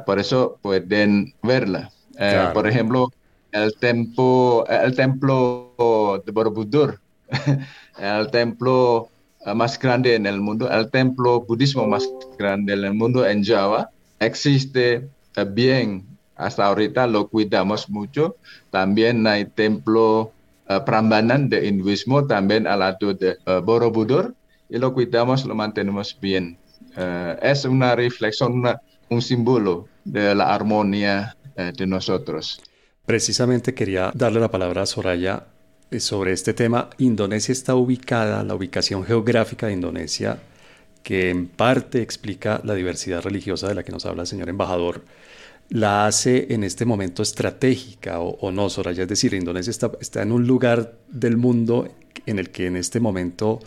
por 0.06 0.20
eso 0.20 0.60
pueden 0.62 1.34
verla. 1.42 1.90
Claro. 2.18 2.54
Por 2.54 2.68
ejemplo, 2.68 3.10
el 3.54 3.74
templo, 3.80 4.66
el 4.68 4.94
templo 4.94 6.22
de 6.26 6.32
Borobudur, 6.34 7.00
el 8.00 8.30
templo 8.32 9.08
más 9.56 9.80
grande 9.80 10.16
en 10.16 10.26
el 10.26 10.42
mundo, 10.42 10.70
el 10.70 10.92
templo 10.92 11.40
budismo 11.40 11.88
más 11.88 12.04
grande 12.38 12.74
en 12.74 12.84
el 12.84 12.94
mundo 12.96 13.26
en 13.26 13.46
Java, 13.46 13.90
existe 14.20 15.08
bien 15.54 16.17
hasta 16.38 16.66
ahorita 16.66 17.08
lo 17.08 17.28
cuidamos 17.28 17.90
mucho. 17.90 18.38
También 18.70 19.26
hay 19.28 19.46
templo 19.46 20.32
uh, 20.70 20.86
Prambanan 20.86 21.50
de 21.50 21.68
hinduismo, 21.68 22.26
también 22.26 22.68
al 22.68 22.80
lado 22.80 23.14
de 23.14 23.38
uh, 23.46 23.62
Borobudur, 23.62 24.34
y 24.70 24.78
lo 24.78 24.94
cuidamos, 24.94 25.46
lo 25.46 25.56
mantenemos 25.56 26.18
bien. 26.22 26.58
Uh, 26.96 27.38
es 27.42 27.66
una 27.66 27.96
reflexión, 27.96 28.54
una, 28.54 28.82
un 29.10 29.22
símbolo 29.22 29.88
de 30.04 30.34
la 30.36 30.54
armonía 30.54 31.36
de 31.58 31.88
nosotros. 31.88 32.62
Precisamente 33.06 33.74
quería 33.74 34.12
darle 34.14 34.40
la 34.40 34.52
palabra 34.52 34.84
a 34.84 34.86
Soraya 34.86 35.46
sobre 35.98 36.34
este 36.34 36.54
tema. 36.54 36.92
Indonesia 37.00 37.52
está 37.52 37.74
ubicada, 37.74 38.44
la 38.44 38.54
ubicación 38.54 39.04
geográfica 39.04 39.66
de 39.66 39.74
Indonesia, 39.74 40.38
que 41.02 41.32
en 41.32 41.48
parte 41.48 42.02
explica 42.02 42.62
la 42.64 42.76
diversidad 42.76 43.24
religiosa 43.24 43.68
de 43.70 43.74
la 43.76 43.84
que 43.84 43.92
nos 43.92 44.06
habla 44.06 44.22
el 44.22 44.28
señor 44.28 44.50
embajador, 44.50 45.02
la 45.70 46.08
hace 46.08 46.54
en 46.54 46.64
este 46.64 46.86
momento 46.86 47.24
estratégica 47.24 48.20
o, 48.20 48.52
no, 48.52 48.70
Soraya. 48.70 49.04
Es 49.04 49.10
decir, 49.10 49.34
Indonesia 49.34 49.72
está, 49.72 50.22
en 50.22 50.32
un 50.32 50.48
lugar 50.48 50.98
del 51.10 51.38
mundo 51.38 51.90
en 52.26 52.40
el 52.40 52.50
que 52.52 52.68
en 52.68 52.78
este 52.78 53.00
momento 53.00 53.60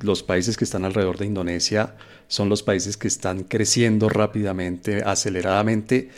los 0.00 0.22
países 0.22 0.56
que 0.56 0.64
están 0.64 0.84
alrededor 0.84 1.18
de 1.18 1.26
Indonesia 1.26 1.94
son 2.28 2.48
los 2.48 2.62
países 2.62 2.96
que 2.96 3.08
están 3.08 3.44
creciendo 3.44 4.08
rápidamente, 4.08 5.02
aceleradamente. 5.04 6.10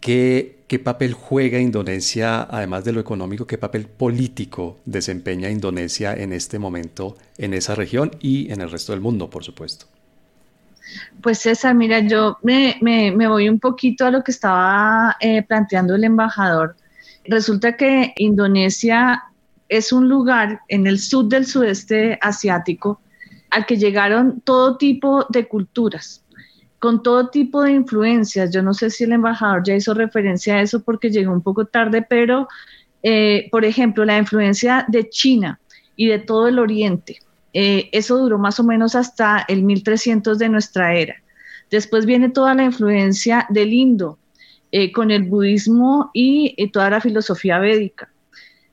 ¿Qué, 0.00 0.58
¿Qué, 0.68 0.78
papel 0.78 1.14
juega 1.14 1.58
Indonesia, 1.58 2.42
además 2.42 2.84
de 2.84 2.92
lo 2.92 3.00
económico, 3.00 3.46
qué 3.46 3.58
papel 3.58 3.86
político 3.86 4.78
desempeña 4.84 5.50
Indonesia 5.50 6.14
en 6.14 6.32
este 6.32 6.58
momento 6.58 7.16
en 7.38 7.54
esa 7.54 7.74
región 7.74 8.10
y 8.20 8.52
en 8.52 8.60
el 8.60 8.70
resto 8.70 8.92
del 8.92 9.00
mundo, 9.00 9.30
por 9.30 9.44
supuesto? 9.44 9.86
Pues 11.22 11.38
César, 11.38 11.74
mira, 11.74 12.00
yo 12.00 12.38
me, 12.42 12.78
voy 13.26 13.48
un 13.48 13.58
poquito 13.58 14.06
a 14.06 14.10
lo 14.10 14.22
que 14.22 14.30
estaba 14.30 15.16
eh, 15.20 15.42
planteando 15.42 15.94
el 15.94 16.04
embajador. 16.04 16.76
Resulta 17.24 17.76
que 17.76 18.12
Indonesia 18.16 19.24
es 19.68 19.92
un 19.92 20.08
lugar 20.08 20.60
en 20.68 20.86
el 20.86 20.98
sur 20.98 21.26
del 21.26 21.46
sudeste 21.46 22.18
asiático 22.20 23.00
al 23.50 23.66
que 23.66 23.76
llegaron 23.76 24.40
todo 24.40 24.76
tipo 24.76 25.26
de 25.30 25.46
culturas, 25.46 26.24
con 26.78 27.02
todo 27.02 27.30
tipo 27.30 27.62
de 27.62 27.72
influencias. 27.72 28.50
Yo 28.52 28.62
no 28.62 28.74
sé 28.74 28.90
si 28.90 29.04
el 29.04 29.12
embajador 29.12 29.62
ya 29.64 29.74
hizo 29.74 29.94
referencia 29.94 30.56
a 30.56 30.60
eso 30.60 30.82
porque 30.82 31.10
llegó 31.10 31.32
un 31.32 31.42
poco 31.42 31.64
tarde, 31.64 32.02
pero, 32.02 32.48
eh, 33.02 33.48
por 33.50 33.64
ejemplo, 33.64 34.04
la 34.04 34.18
influencia 34.18 34.84
de 34.88 35.08
China 35.08 35.60
y 35.96 36.08
de 36.08 36.18
todo 36.18 36.48
el 36.48 36.58
Oriente, 36.58 37.20
eh, 37.54 37.88
eso 37.92 38.18
duró 38.18 38.38
más 38.38 38.60
o 38.60 38.64
menos 38.64 38.94
hasta 38.96 39.44
el 39.48 39.62
1300 39.62 40.38
de 40.38 40.48
nuestra 40.48 40.94
era. 40.94 41.14
Después 41.70 42.04
viene 42.04 42.28
toda 42.28 42.54
la 42.54 42.64
influencia 42.64 43.46
del 43.48 43.72
Indo, 43.72 44.18
eh, 44.72 44.92
con 44.92 45.12
el 45.12 45.22
budismo 45.22 46.10
y, 46.12 46.68
toda 46.72 46.90
la 46.90 47.00
filosofía 47.00 47.58
védica. 47.60 48.10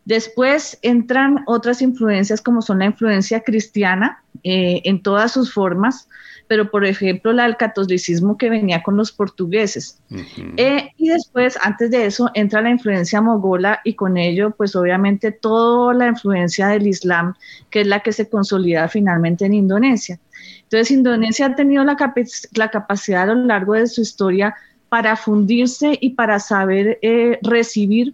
Después 0.04 0.80
entran 0.82 1.44
otras 1.46 1.82
influencias 1.84 2.42
como 2.42 2.64
son 2.64 2.80
la 2.80 2.86
influencia 2.86 3.42
cristiana 3.42 4.24
eh, 4.44 4.82
en 4.84 5.04
todas 5.04 5.32
sus 5.32 5.54
formas, 5.54 6.10
pero 6.52 6.70
por 6.70 6.84
ejemplo 6.84 7.32
la 7.32 7.44
del 7.44 7.56
catolicismo 7.56 8.38
que 8.38 8.50
venía 8.50 8.84
con 8.84 8.98
los 8.98 9.14
portugueses. 9.14 10.02
Eh, 10.58 10.90
y 10.98 11.08
después, 11.08 11.58
antes 11.62 11.92
de 11.92 12.06
eso, 12.06 12.30
entra 12.34 12.62
la 12.62 12.72
influencia 12.72 13.22
mogola 13.22 13.80
y 13.86 13.94
con 13.94 14.18
ello, 14.18 14.52
pues 14.52 14.76
obviamente 14.76 15.32
toda 15.32 15.94
la 15.94 16.08
influencia 16.08 16.68
del 16.68 16.88
Islam, 16.88 17.36
que 17.70 17.80
es 17.80 17.88
la 17.88 18.02
que 18.02 18.12
se 18.12 18.28
consolida 18.28 18.90
finalmente 18.90 19.46
en 19.46 19.54
Indonesia. 19.54 20.20
Entonces, 20.64 20.92
Indonesia 20.92 21.46
ha 21.46 21.56
tenido 21.56 21.86
la, 21.86 21.96
la 22.56 22.70
capacidad 22.70 23.22
a 23.30 23.34
lo 23.34 23.46
largo 23.46 23.76
de 23.76 23.88
su 23.88 24.02
historia 24.02 24.54
para 24.90 25.16
fundirse 25.16 25.98
y 26.02 26.10
para 26.16 26.38
saber 26.42 27.00
eh, 27.02 27.40
recibir 27.44 28.14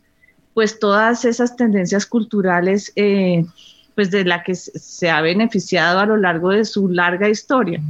pues 0.53 0.77
todas 0.77 1.25
esas 1.25 1.56
tendencias 1.56 2.06
culturales 2.06 2.94
eh, 2.96 3.48
pues 3.97 4.11
de 4.11 4.23
la 4.25 4.43
que 4.43 4.53
se 4.53 5.09
ha 5.09 5.21
beneficiado 5.21 5.97
a 5.97 6.05
lo 6.05 6.17
largo 6.17 6.51
de 6.51 6.65
su 6.65 6.87
larga 6.87 7.29
historia. 7.29 7.81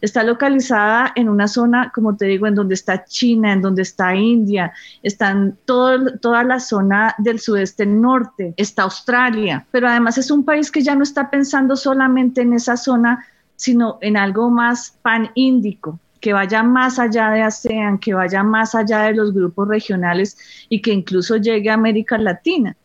Está 0.00 0.22
localizada 0.22 1.12
en 1.16 1.28
una 1.28 1.48
zona, 1.48 1.90
como 1.92 2.16
te 2.16 2.26
digo, 2.26 2.46
en 2.46 2.54
donde 2.54 2.74
está 2.74 3.04
China, 3.04 3.52
en 3.52 3.60
donde 3.60 3.82
está 3.82 4.14
India, 4.14 4.72
están 5.02 5.58
todo, 5.64 6.16
toda 6.18 6.44
la 6.44 6.60
zona 6.60 7.16
del 7.18 7.40
sudeste 7.40 7.86
norte, 7.86 8.54
está 8.56 8.84
Australia, 8.84 9.66
pero 9.72 9.88
además 9.88 10.16
es 10.16 10.30
un 10.30 10.44
país 10.44 10.70
que 10.70 10.80
ya 10.80 10.94
no 10.94 11.02
está 11.02 11.28
pensando 11.28 11.74
solamente 11.74 12.42
en 12.42 12.52
esa 12.52 12.76
zona, 12.76 13.26
sino 13.56 13.98
en 14.00 14.16
algo 14.16 14.50
más 14.50 14.96
pan-índico 15.02 15.98
que 16.20 16.32
vaya 16.34 16.62
más 16.62 17.00
allá 17.00 17.30
de 17.30 17.42
ASEAN, 17.42 17.98
que 17.98 18.14
vaya 18.14 18.44
más 18.44 18.76
allá 18.76 19.00
de 19.00 19.14
los 19.14 19.34
grupos 19.34 19.66
regionales 19.66 20.38
y 20.68 20.82
que 20.82 20.92
incluso 20.92 21.36
llegue 21.36 21.70
a 21.70 21.74
América 21.74 22.16
Latina, 22.16 22.76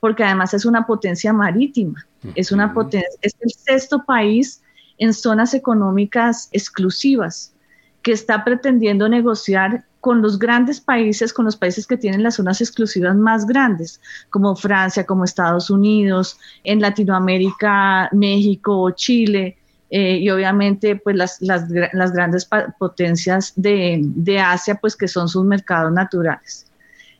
porque 0.00 0.24
además 0.24 0.54
es 0.54 0.64
una 0.64 0.86
potencia 0.86 1.32
marítima. 1.32 2.06
Es, 2.34 2.52
una 2.52 2.74
potencia, 2.74 3.08
es 3.22 3.36
el 3.40 3.50
sexto 3.50 4.04
país 4.04 4.62
en 4.98 5.14
zonas 5.14 5.54
económicas 5.54 6.48
exclusivas 6.52 7.54
que 8.02 8.12
está 8.12 8.44
pretendiendo 8.44 9.08
negociar 9.08 9.84
con 10.00 10.22
los 10.22 10.38
grandes 10.38 10.80
países, 10.80 11.32
con 11.32 11.44
los 11.44 11.56
países 11.56 11.86
que 11.86 11.96
tienen 11.96 12.22
las 12.22 12.36
zonas 12.36 12.60
exclusivas 12.60 13.16
más 13.16 13.46
grandes, 13.46 14.00
como 14.30 14.54
Francia, 14.54 15.04
como 15.04 15.24
Estados 15.24 15.70
Unidos, 15.70 16.38
en 16.64 16.80
Latinoamérica, 16.80 18.08
México, 18.12 18.90
Chile, 18.92 19.58
eh, 19.90 20.18
y 20.18 20.30
obviamente 20.30 20.96
pues 20.96 21.16
las, 21.16 21.40
las, 21.40 21.64
las 21.92 22.12
grandes 22.12 22.48
potencias 22.78 23.52
de, 23.56 24.00
de 24.02 24.38
Asia, 24.38 24.76
pues 24.76 24.94
que 24.94 25.08
son 25.08 25.28
sus 25.28 25.44
mercados 25.44 25.92
naturales. 25.92 26.67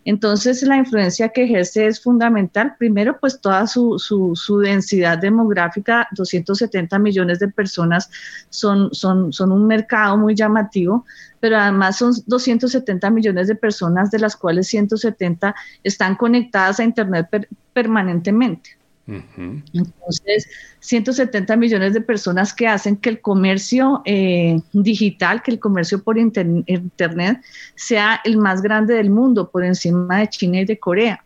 Entonces, 0.05 0.63
la 0.63 0.77
influencia 0.77 1.29
que 1.29 1.45
ejerce 1.45 1.87
es 1.87 2.03
fundamental. 2.03 2.77
Primero, 2.79 3.19
pues 3.21 3.41
toda 3.41 3.67
su, 3.67 3.99
su, 3.99 4.59
densidad 4.59 5.19
demográfica, 5.19 6.09
270 6.13 6.99
millones 6.99 7.39
de 7.41 7.49
personas, 7.49 8.11
son, 8.49 8.89
son, 8.93 9.33
son 9.33 9.53
un 9.53 9.67
mercado 9.67 10.17
muy 10.17 10.35
llamativo, 10.35 11.05
pero 11.41 11.59
además 11.59 11.99
son 11.99 12.15
270 12.27 13.11
millones 13.11 13.49
de 13.49 13.55
personas, 13.55 14.11
de 14.11 14.19
las 14.19 14.37
cuales 14.37 14.69
170 14.69 15.55
están 15.83 16.15
conectadas 16.17 16.81
a 16.81 16.85
Internet 16.85 17.29
permanentemente. 17.73 18.78
Entonces, 19.09 20.49
170 20.81 21.57
millones 21.57 21.95
de 21.95 22.01
personas 22.03 22.53
que 22.53 22.69
hacen 22.69 22.97
que 22.97 23.09
el 23.09 23.21
comercio 23.21 24.03
eh, 24.05 24.61
digital, 24.73 25.43
que 25.43 25.53
el 25.53 25.59
comercio 25.59 26.03
por 26.03 26.19
Internet 26.19 27.41
sea 27.75 28.21
el 28.25 28.37
más 28.37 28.61
grande 28.61 28.95
del 28.95 29.11
mundo, 29.11 29.51
por 29.51 29.65
encima 29.65 30.19
de 30.19 30.29
China 30.29 30.61
y 30.61 30.65
de 30.67 30.79
Corea. 30.79 31.25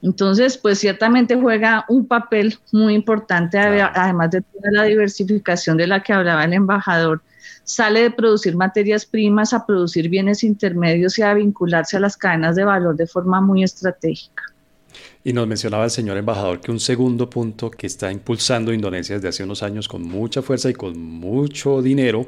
Entonces, 0.00 0.56
pues 0.58 0.78
ciertamente 0.78 1.36
juega 1.36 1.84
un 1.88 2.06
papel 2.06 2.58
muy 2.72 2.94
importante, 2.94 3.58
además 3.58 4.30
de 4.30 4.40
toda 4.40 4.70
la 4.72 4.84
diversificación 4.84 5.76
de 5.76 5.86
la 5.86 6.02
que 6.02 6.12
hablaba 6.12 6.44
el 6.44 6.54
embajador. 6.54 7.22
Sale 7.62 8.02
de 8.02 8.10
producir 8.10 8.56
materias 8.56 9.06
primas 9.06 9.52
a 9.52 9.64
producir 9.64 10.08
bienes 10.08 10.42
intermedios 10.42 11.18
y 11.18 11.22
a 11.22 11.34
vincularse 11.34 11.98
a 11.98 12.00
las 12.00 12.16
cadenas 12.16 12.56
de 12.56 12.64
valor 12.64 12.96
de 12.96 13.06
forma 13.06 13.40
muy 13.40 13.62
estratégica. 13.62 14.51
Y 15.24 15.32
nos 15.32 15.46
mencionaba 15.46 15.84
el 15.84 15.90
señor 15.90 16.16
embajador 16.16 16.60
que 16.60 16.70
un 16.70 16.80
segundo 16.80 17.28
punto 17.28 17.70
que 17.70 17.86
está 17.86 18.10
impulsando 18.10 18.72
Indonesia 18.72 19.16
desde 19.16 19.28
hace 19.28 19.44
unos 19.44 19.62
años 19.62 19.88
con 19.88 20.02
mucha 20.02 20.42
fuerza 20.42 20.70
y 20.70 20.74
con 20.74 20.98
mucho 20.98 21.82
dinero 21.82 22.26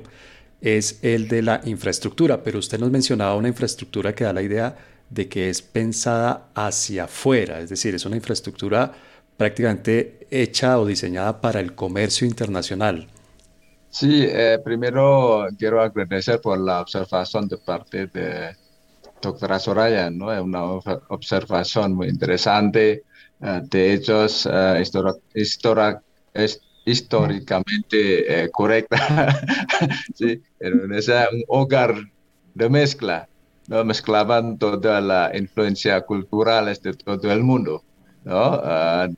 es 0.60 0.98
el 1.02 1.28
de 1.28 1.42
la 1.42 1.60
infraestructura. 1.64 2.42
Pero 2.42 2.58
usted 2.58 2.78
nos 2.78 2.90
mencionaba 2.90 3.36
una 3.36 3.48
infraestructura 3.48 4.14
que 4.14 4.24
da 4.24 4.32
la 4.32 4.42
idea 4.42 4.76
de 5.10 5.28
que 5.28 5.50
es 5.50 5.62
pensada 5.62 6.48
hacia 6.54 7.04
afuera, 7.04 7.60
es 7.60 7.70
decir, 7.70 7.94
es 7.94 8.04
una 8.04 8.16
infraestructura 8.16 8.92
prácticamente 9.36 10.26
hecha 10.30 10.78
o 10.78 10.86
diseñada 10.86 11.40
para 11.40 11.60
el 11.60 11.74
comercio 11.74 12.26
internacional. 12.26 13.06
Sí, 13.90 14.24
eh, 14.26 14.58
primero 14.64 15.46
quiero 15.58 15.80
agradecer 15.80 16.40
por 16.40 16.58
la 16.58 16.80
observación 16.80 17.46
de 17.46 17.58
parte 17.58 18.06
de 18.08 18.56
doctora 19.24 19.58
Soraya, 19.58 20.10
¿no? 20.10 20.32
Es 20.32 20.40
una 20.40 20.62
observación 21.08 21.94
muy 21.94 22.08
interesante. 22.08 23.02
Eh, 23.40 23.60
de 23.64 23.92
hechos 23.92 24.46
uh, 24.46 24.80
históricamente 26.86 28.44
eh, 28.44 28.50
correcta. 28.50 28.96
sí, 30.14 30.40
es 30.58 31.08
un 31.08 31.44
hogar 31.48 31.94
de 32.54 32.68
mezcla. 32.70 33.28
¿no? 33.68 33.84
Mezclaban 33.84 34.56
toda 34.58 35.00
la 35.00 35.30
influencia 35.34 36.00
cultural 36.02 36.66
de 36.66 36.94
todo 36.94 37.32
el 37.32 37.42
mundo. 37.42 37.82
¿no? 38.24 38.62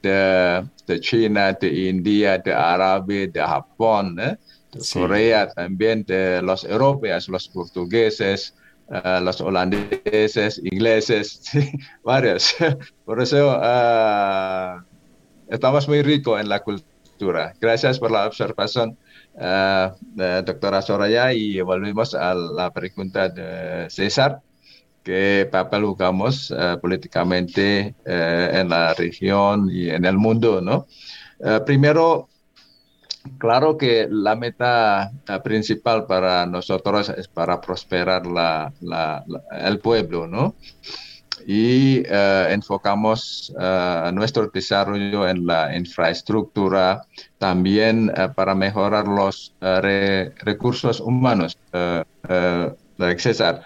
de, 0.02 0.66
de, 0.86 1.00
China, 1.00 1.52
de 1.52 1.88
India, 1.88 2.38
de 2.38 2.52
Arabia, 2.52 3.28
de 3.28 3.40
Japón, 3.40 4.16
de 4.16 4.36
Corea 4.92 5.48
también, 5.48 6.02
de 6.02 6.42
los 6.42 6.64
europeos, 6.64 7.28
los 7.28 7.48
portugueses, 7.48 8.56
los 8.88 9.40
holandeses, 9.40 10.60
ingleses, 10.62 11.42
varios. 12.04 12.54
Por 13.04 13.20
eso 13.20 13.58
uh, 13.58 14.82
estamos 15.48 15.88
muy 15.88 16.02
ricos 16.02 16.40
en 16.40 16.48
la 16.48 16.60
cultura. 16.60 17.54
Gracias 17.60 17.98
por 17.98 18.10
la 18.10 18.26
observación, 18.26 18.96
uh, 19.34 20.42
doctora 20.44 20.82
Soraya, 20.82 21.32
y 21.32 21.60
volvemos 21.60 22.14
a 22.14 22.34
la 22.34 22.70
pregunta 22.70 23.28
de 23.28 23.90
César. 23.90 24.40
¿Qué 25.02 25.48
papel 25.50 25.84
jugamos 25.84 26.52
políticamente 26.82 27.94
en 28.04 28.68
la 28.68 28.92
región 28.92 29.70
y 29.70 29.88
en 29.88 30.04
el 30.04 30.18
mundo? 30.18 30.60
¿no? 30.60 30.88
primero, 31.64 32.28
Claro 33.38 33.76
que 33.76 34.08
la 34.10 34.34
meta 34.36 35.10
principal 35.44 36.06
para 36.06 36.46
nosotros 36.46 37.08
es 37.10 37.28
para 37.28 37.60
prosperar 37.60 38.22
el 39.52 39.78
pueblo, 39.78 40.26
¿no? 40.26 40.54
Y 41.46 42.02
eh, 42.08 42.48
enfocamos 42.50 43.52
uh, 43.56 44.10
nuestro 44.10 44.48
desarrollo 44.48 45.28
en 45.28 45.46
la 45.46 45.76
infraestructura, 45.76 47.02
también 47.38 48.10
eh, 48.16 48.28
para 48.34 48.54
mejorar 48.54 49.06
los 49.06 49.54
recursos 49.60 50.98
humanos, 51.00 51.58
César. 53.18 53.62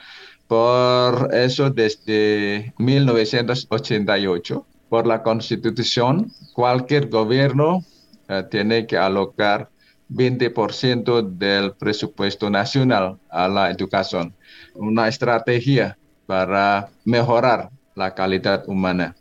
Por 0.48 1.32
eso, 1.32 1.70
desde 1.70 2.74
1988, 2.78 4.66
por 4.88 5.06
la 5.06 5.22
Constitución, 5.22 6.32
cualquier 6.52 7.08
gobierno 7.08 7.84
eh, 8.30 8.44
tiene 8.48 8.86
que 8.86 8.96
alocar 8.96 9.68
20% 10.08 11.36
del 11.36 11.72
presupuesto 11.72 12.48
nacional 12.48 13.18
a 13.28 13.48
la 13.48 13.70
educación. 13.72 14.32
Una 14.74 15.08
estrategia 15.08 15.98
para 16.26 16.90
mejorar 17.04 17.70
la 17.96 18.14
calidad 18.14 18.62
humana. 18.68 19.16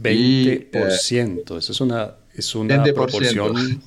20%, 0.00 1.58
eso 1.58 1.72
es 1.72 1.80
una, 1.82 2.14
es 2.34 2.54
una 2.54 2.82
proporción 2.84 3.82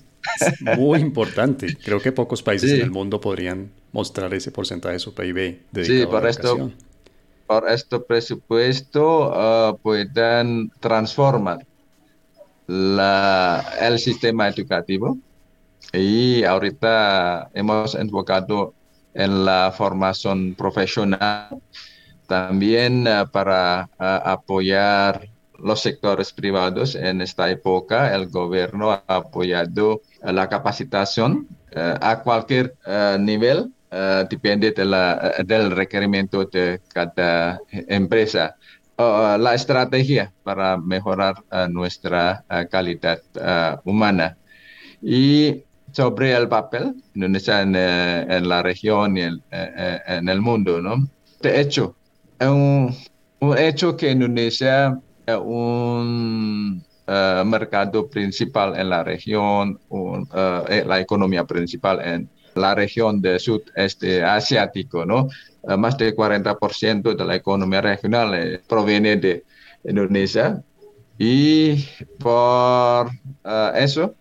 muy 0.77 0.99
importante. 0.99 1.75
Creo 1.83 1.99
que 1.99 2.11
pocos 2.11 2.43
países 2.43 2.71
en 2.71 2.81
el 2.81 2.91
mundo 2.91 3.19
podrían 3.19 3.71
mostrar 3.91 4.31
ese 4.35 4.51
porcentaje 4.51 4.93
de 4.93 4.99
su 4.99 5.15
PIB 5.15 5.63
dedicado 5.71 5.99
sí, 5.99 6.05
por 6.05 6.27
esto, 6.27 6.71
por 7.47 7.67
este 7.67 7.99
presupuesto 7.99 9.71
uh, 9.71 9.77
pueden 9.77 10.71
transformar 10.79 11.65
la, 12.71 13.65
el 13.81 13.99
sistema 13.99 14.47
educativo 14.47 15.17
y 15.91 16.45
ahorita 16.45 17.49
hemos 17.53 17.95
enfocado 17.95 18.73
en 19.13 19.43
la 19.43 19.73
formación 19.75 20.55
profesional 20.55 21.49
también 22.27 23.05
uh, 23.05 23.29
para 23.29 23.89
uh, 23.99 24.03
apoyar 24.23 25.27
los 25.59 25.81
sectores 25.81 26.31
privados 26.31 26.95
en 26.95 27.19
esta 27.19 27.49
época. 27.51 28.15
El 28.15 28.29
gobierno 28.29 28.91
ha 28.91 29.03
apoyado 29.05 30.01
la 30.23 30.47
capacitación 30.47 31.47
a 31.75 32.21
cualquier 32.23 32.75
nivel 33.19 33.71
depende 34.27 34.71
de 34.71 34.85
la, 34.85 35.35
del 35.45 35.71
requerimiento 35.71 36.45
de 36.45 36.81
cada 36.91 37.59
empresa. 37.69 38.55
La 39.37 39.53
estrategia 39.53 40.31
para 40.43 40.77
mejorar 40.77 41.43
uh, 41.51 41.67
nuestra 41.69 42.43
calidad 42.69 43.21
humana. 43.83 44.37
Y 45.01 45.63
sobre 45.91 46.33
el 46.33 46.47
papel 46.47 46.95
Indonesia 47.15 47.61
en, 47.61 48.47
la 48.47 48.63
región 48.63 49.17
y 49.17 49.21
en, 49.21 50.29
el 50.29 50.41
mundo, 50.41 50.81
¿no? 50.81 51.07
De 51.41 51.59
hecho, 51.59 51.95
un, 52.39 52.95
un 53.39 53.57
hecho 53.57 53.97
que 53.97 54.11
Indonesia 54.11 54.99
es 55.25 55.37
un 55.37 56.83
mercado 57.45 58.07
principal 58.07 58.79
en 58.79 58.89
la 58.89 59.03
región, 59.03 59.79
la 60.31 60.99
economía 60.99 61.43
principal 61.45 61.99
en 62.01 62.29
la 62.55 62.75
región 62.75 63.21
del 63.21 63.39
sudeste 63.39 64.23
asiático, 64.23 65.05
¿no? 65.05 65.29
Eh, 65.67 65.77
más 65.77 65.97
del 65.97 66.15
40% 66.15 67.15
de 67.15 67.25
la 67.25 67.35
economía 67.35 67.81
regional 67.81 68.33
eh, 68.33 68.61
proviene 68.67 69.17
de 69.17 69.43
Indonesia. 69.83 70.61
Y 71.17 71.85
por 72.17 73.07
uh, 73.07 73.75
eso 73.75 74.15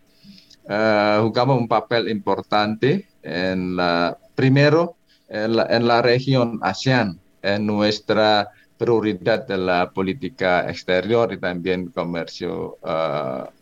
jugamos 0.67 1.59
un 1.59 1.67
papel 1.67 2.09
importante 2.11 3.09
en 3.23 3.75
la, 3.75 4.17
primero 4.35 4.97
en 5.29 5.57
la, 5.57 6.03
región 6.03 6.61
ASEAN, 6.63 7.19
en 7.43 7.67
nuestra 7.67 8.51
prioridad 8.77 9.47
de 9.47 9.57
la 9.57 9.91
política 9.91 10.69
exterior 10.69 11.33
y 11.33 11.39
también 11.39 11.91
comercio 11.91 12.77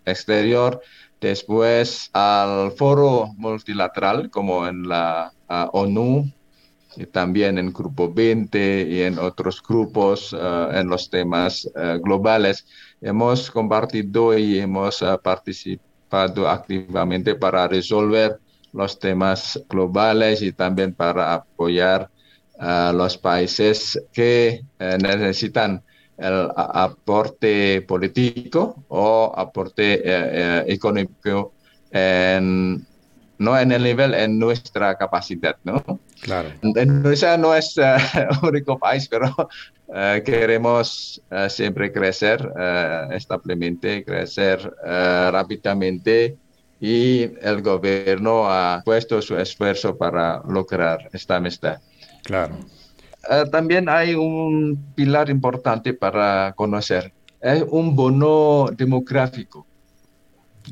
exterior. 0.04 0.80
Después 1.20 2.10
al 2.12 2.72
foro 2.72 3.28
multilateral 3.36 4.30
como 4.30 4.66
en 4.66 4.88
la 4.88 5.32
ONU 5.48 6.30
y 6.96 7.06
también 7.06 7.58
en 7.58 7.72
Grupo 7.72 8.12
20 8.12 8.86
y 8.88 9.02
en 9.02 9.18
otros 9.18 9.62
grupos 9.62 10.32
uh, 10.32 10.70
en 10.72 10.88
los 10.88 11.10
temas 11.10 11.66
uh, 11.66 12.00
globales. 12.02 12.66
Hemos 13.00 13.50
compartido 13.50 14.36
y 14.36 14.58
hemos 14.58 15.02
uh, 15.02 15.18
participado 15.22 16.48
activamente 16.48 17.34
para 17.34 17.68
resolver 17.68 18.38
los 18.72 18.98
temas 18.98 19.62
globales 19.68 20.42
y 20.42 20.52
también 20.52 20.94
para 20.94 21.34
apoyar 21.34 22.10
a 22.58 22.92
los 22.92 23.16
países 23.16 24.00
que 24.12 24.64
eh, 24.78 24.98
necesitan 25.00 25.82
el 26.16 26.48
aporte 26.56 27.82
político 27.82 28.84
o 28.88 29.32
aporte 29.36 29.94
eh, 29.94 30.00
eh, 30.04 30.64
económico 30.66 31.52
en, 31.90 32.84
no 33.38 33.58
en 33.58 33.72
el 33.72 33.82
nivel, 33.82 34.14
en 34.14 34.38
nuestra 34.38 34.96
capacidad, 34.96 35.56
¿no? 35.64 35.82
Claro. 36.20 36.50
Indonesia 36.62 37.36
no 37.38 37.54
es 37.54 37.76
el 37.78 38.28
único 38.42 38.78
país, 38.78 39.08
pero 39.08 39.34
queremos 40.24 41.22
siempre 41.48 41.92
crecer 41.92 42.52
establemente, 43.10 44.04
crecer 44.04 44.70
rápidamente 44.84 46.36
y 46.80 47.22
el 47.40 47.62
gobierno 47.62 48.48
ha 48.48 48.82
puesto 48.84 49.20
su 49.22 49.36
esfuerzo 49.36 49.96
para 49.96 50.42
lograr 50.48 51.08
esta 51.12 51.40
meta. 51.40 51.80
Claro. 52.22 52.56
Eh, 53.30 53.44
también 53.50 53.88
hay 53.88 54.14
un 54.14 54.92
pilar 54.94 55.28
importante 55.28 55.92
para 55.92 56.52
conocer. 56.56 57.12
Es 57.40 57.64
un 57.68 57.94
bono 57.96 58.66
demográfico. 58.76 59.66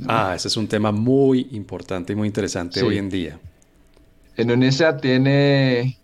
Ah, 0.06 0.34
ese 0.34 0.48
es 0.48 0.56
un 0.56 0.68
tema 0.68 0.92
muy 0.92 1.48
importante 1.52 2.12
y 2.12 2.16
muy 2.16 2.28
interesante 2.28 2.82
hoy 2.82 2.98
en 2.98 3.08
día. 3.08 3.38
Indonesia 4.36 4.96
tiene 4.96 5.96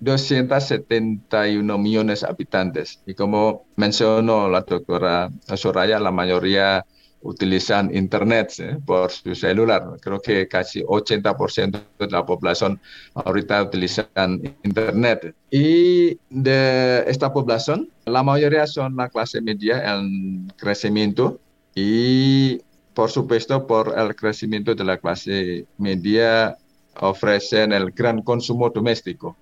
271 0.00 1.78
millones 1.78 2.20
de 2.20 2.28
habitantes 2.28 3.00
y 3.06 3.14
como 3.14 3.64
mencionó 3.76 4.48
la 4.48 4.60
doctora 4.60 5.30
Soraya, 5.54 5.98
la 5.98 6.10
mayoría 6.12 6.84
utilizan 7.22 7.94
Internet 7.94 8.52
¿eh? 8.58 8.78
por 8.84 9.10
su 9.10 9.34
celular. 9.34 9.96
Creo 10.00 10.20
que 10.20 10.46
casi 10.46 10.82
80% 10.82 11.80
de 11.98 12.06
la 12.08 12.24
población 12.24 12.80
ahorita 13.14 13.62
utilizan 13.62 14.42
Internet. 14.62 15.34
Y 15.50 16.18
de 16.30 17.04
esta 17.08 17.32
población, 17.32 17.90
la 18.04 18.22
mayoría 18.22 18.66
son 18.66 18.96
la 18.96 19.08
clase 19.08 19.40
media 19.40 19.94
en 19.94 20.52
crecimiento 20.56 21.40
y 21.76 22.62
por 22.94 23.10
supuesto 23.10 23.66
por 23.66 23.94
el 23.96 24.16
crecimiento 24.16 24.74
de 24.74 24.82
la 24.82 24.96
clase 24.96 25.66
media 25.76 26.56
ofrecen 26.98 27.72
el 27.72 27.90
gran 27.90 28.22
consumo 28.22 28.70
doméstico. 28.70 29.36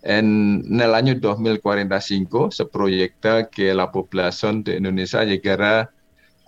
En, 0.00 0.62
el 0.80 0.94
año 0.94 1.16
2045 1.16 2.52
se 2.52 2.66
proyecta 2.66 3.48
que 3.50 3.74
la 3.74 3.90
población 3.90 4.62
de 4.62 4.76
Indonesia 4.76 5.24
llegará 5.24 5.90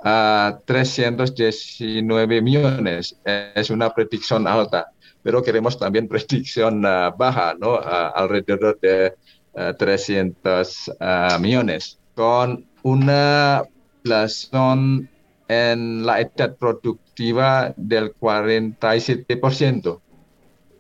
a 0.05 0.61
319 0.65 2.41
millones. 2.41 3.19
Es 3.25 3.71
una 3.71 3.93
predicción 3.93 4.47
alta, 4.47 4.87
pero 5.25 5.43
queremos 5.43 5.77
también 5.77 6.07
predicción 6.09 6.85
uh, 6.85 7.11
baja, 7.19 7.55
¿no? 7.59 7.81
Alrededor 7.81 8.79
de 8.81 9.15
uh, 9.55 9.75
300 9.77 10.93
millones, 11.41 11.99
con 12.15 12.65
una 12.85 13.65
población 14.05 15.11
en 15.49 16.05
la 16.05 16.21
edad 16.21 16.57
productiva 16.57 17.73
del 17.77 18.13
47%. 18.15 20.01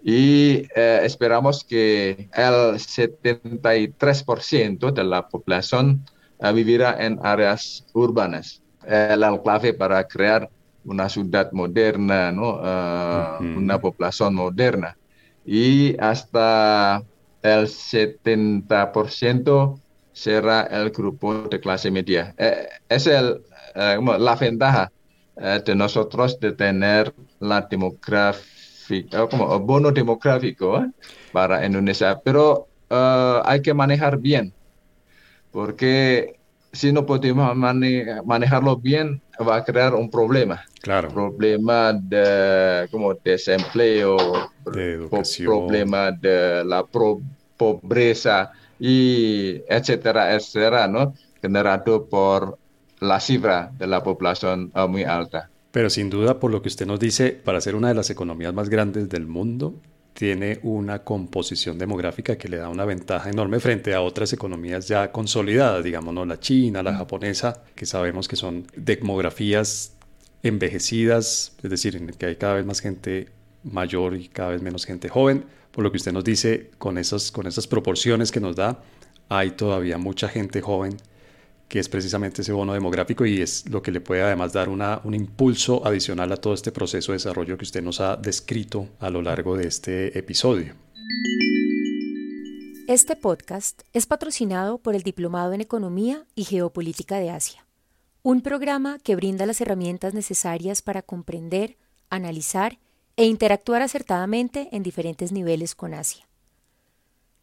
Y 0.02 0.66
eh, 0.74 1.00
esperamos 1.02 1.64
que 1.64 2.28
el 2.32 2.78
73% 2.78 4.92
de 4.92 5.04
la 5.04 5.28
población 5.28 6.04
vivirá 6.52 6.96
en 7.04 7.18
áreas 7.22 7.86
urbanas 7.92 8.62
el 8.86 9.22
enclave 9.22 9.74
para 9.74 10.02
crear 10.06 10.48
una 10.84 11.08
ciudad 11.08 11.50
moderna, 11.52 12.32
¿no? 12.32 12.56
Uh, 12.56 13.58
una 13.58 13.80
población 13.80 14.34
moderna. 14.34 14.96
Y 15.44 15.96
hasta 15.98 17.02
el 17.42 17.66
70% 17.66 19.80
será 20.12 20.62
el 20.62 20.90
grupo 20.90 21.48
de 21.48 21.58
clase 21.60 21.90
media. 21.90 22.32
Eh, 22.38 22.68
es 22.88 23.08
el, 23.08 23.42
eh, 23.76 23.98
la 24.18 24.34
ventaja 24.34 24.90
eh, 25.36 25.60
de 25.64 25.74
nosotros 25.74 26.40
de 26.40 26.52
tener 26.52 27.12
la 27.40 27.60
demográfica, 27.60 29.26
como 29.28 29.58
bono 29.60 29.92
demográfico 29.92 30.86
para 31.32 31.64
Indonesia, 31.66 32.18
pero 32.24 32.68
hay 32.88 33.60
que 33.60 33.74
manejar 33.74 34.16
bien, 34.16 34.52
porque 35.50 36.36
si 36.72 36.92
no 36.92 37.04
podemos 37.04 37.54
manejarlo 37.56 38.76
bien, 38.76 39.20
va 39.40 39.56
a 39.56 39.64
crear 39.64 39.94
un 39.94 40.10
problema. 40.10 40.62
Claro. 40.82 41.08
Problema 41.08 41.92
de 41.92 42.86
como 42.90 43.14
desempleo, 43.14 44.16
de 44.72 45.08
problema 45.44 46.12
de 46.12 46.64
la 46.64 46.84
pobreza 47.56 48.52
y 48.78 49.62
etcétera, 49.68 50.34
etcétera, 50.34 50.86
¿no? 50.86 51.14
Generado 51.40 52.06
por 52.06 52.58
la 53.00 53.20
cifra 53.20 53.70
de 53.76 53.86
la 53.86 54.02
población 54.02 54.72
uh, 54.74 54.88
muy 54.88 55.04
alta. 55.04 55.50
Pero 55.70 55.90
sin 55.90 56.08
duda, 56.08 56.40
por 56.40 56.50
lo 56.50 56.62
que 56.62 56.68
usted 56.68 56.86
nos 56.86 56.98
dice, 56.98 57.32
para 57.32 57.60
ser 57.60 57.74
una 57.74 57.88
de 57.88 57.94
las 57.94 58.08
economías 58.10 58.54
más 58.54 58.68
grandes 58.68 59.08
del 59.08 59.26
mundo, 59.26 59.74
tiene 60.14 60.58
una 60.62 61.00
composición 61.00 61.76
demográfica 61.76 62.38
que 62.38 62.48
le 62.48 62.56
da 62.56 62.70
una 62.70 62.86
ventaja 62.86 63.28
enorme 63.28 63.60
frente 63.60 63.92
a 63.92 64.00
otras 64.00 64.32
economías 64.32 64.88
ya 64.88 65.12
consolidadas, 65.12 65.84
digamos, 65.84 66.26
la 66.26 66.40
china, 66.40 66.82
la 66.82 66.94
japonesa, 66.94 67.62
que 67.74 67.84
sabemos 67.84 68.26
que 68.26 68.36
son 68.36 68.66
demografías 68.74 69.92
envejecidas, 70.42 71.54
es 71.62 71.70
decir, 71.70 71.96
en 71.96 72.08
el 72.08 72.16
que 72.16 72.26
hay 72.26 72.36
cada 72.36 72.54
vez 72.54 72.64
más 72.64 72.80
gente 72.80 73.28
mayor 73.62 74.16
y 74.16 74.28
cada 74.28 74.50
vez 74.50 74.62
menos 74.62 74.86
gente 74.86 75.10
joven. 75.10 75.44
Por 75.70 75.84
lo 75.84 75.90
que 75.90 75.98
usted 75.98 76.12
nos 76.12 76.24
dice, 76.24 76.70
con 76.78 76.96
esas, 76.96 77.30
con 77.30 77.46
esas 77.46 77.66
proporciones 77.66 78.32
que 78.32 78.40
nos 78.40 78.56
da, 78.56 78.80
hay 79.28 79.50
todavía 79.50 79.98
mucha 79.98 80.28
gente 80.28 80.62
joven 80.62 80.96
que 81.68 81.80
es 81.80 81.88
precisamente 81.88 82.42
ese 82.42 82.52
bono 82.52 82.72
demográfico 82.72 83.26
y 83.26 83.40
es 83.40 83.68
lo 83.68 83.82
que 83.82 83.90
le 83.90 84.00
puede 84.00 84.22
además 84.22 84.52
dar 84.52 84.68
una, 84.68 85.00
un 85.04 85.14
impulso 85.14 85.84
adicional 85.86 86.30
a 86.32 86.36
todo 86.36 86.54
este 86.54 86.72
proceso 86.72 87.12
de 87.12 87.16
desarrollo 87.16 87.58
que 87.58 87.64
usted 87.64 87.82
nos 87.82 88.00
ha 88.00 88.16
descrito 88.16 88.88
a 89.00 89.10
lo 89.10 89.22
largo 89.22 89.56
de 89.56 89.66
este 89.66 90.16
episodio. 90.18 90.74
Este 92.86 93.16
podcast 93.16 93.82
es 93.92 94.06
patrocinado 94.06 94.78
por 94.78 94.94
el 94.94 95.02
Diplomado 95.02 95.52
en 95.52 95.60
Economía 95.60 96.24
y 96.36 96.44
Geopolítica 96.44 97.18
de 97.18 97.30
Asia, 97.30 97.66
un 98.22 98.42
programa 98.42 99.00
que 99.00 99.16
brinda 99.16 99.44
las 99.44 99.60
herramientas 99.60 100.14
necesarias 100.14 100.82
para 100.82 101.02
comprender, 101.02 101.76
analizar 102.10 102.78
e 103.16 103.24
interactuar 103.24 103.82
acertadamente 103.82 104.68
en 104.70 104.84
diferentes 104.84 105.32
niveles 105.32 105.74
con 105.74 105.94
Asia. 105.94 106.28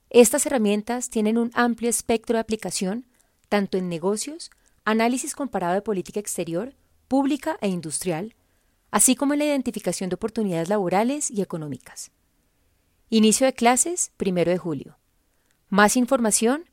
Estas 0.09 0.45
herramientas 0.45 1.09
tienen 1.09 1.37
un 1.37 1.51
amplio 1.55 1.89
espectro 1.89 2.35
de 2.35 2.41
aplicación 2.41 3.05
tanto 3.53 3.77
en 3.77 3.87
negocios, 3.87 4.49
análisis 4.83 5.35
comparado 5.35 5.75
de 5.75 5.83
política 5.83 6.19
exterior, 6.19 6.73
pública 7.07 7.59
e 7.61 7.67
industrial, 7.67 8.33
así 8.89 9.15
como 9.15 9.33
en 9.33 9.39
la 9.39 9.45
identificación 9.45 10.09
de 10.09 10.15
oportunidades 10.15 10.69
laborales 10.69 11.29
y 11.29 11.43
económicas. 11.43 12.09
Inicio 13.11 13.45
de 13.45 13.53
clases, 13.53 14.11
primero 14.17 14.49
de 14.49 14.57
julio. 14.57 14.97
Más 15.69 15.97
información 15.97 16.65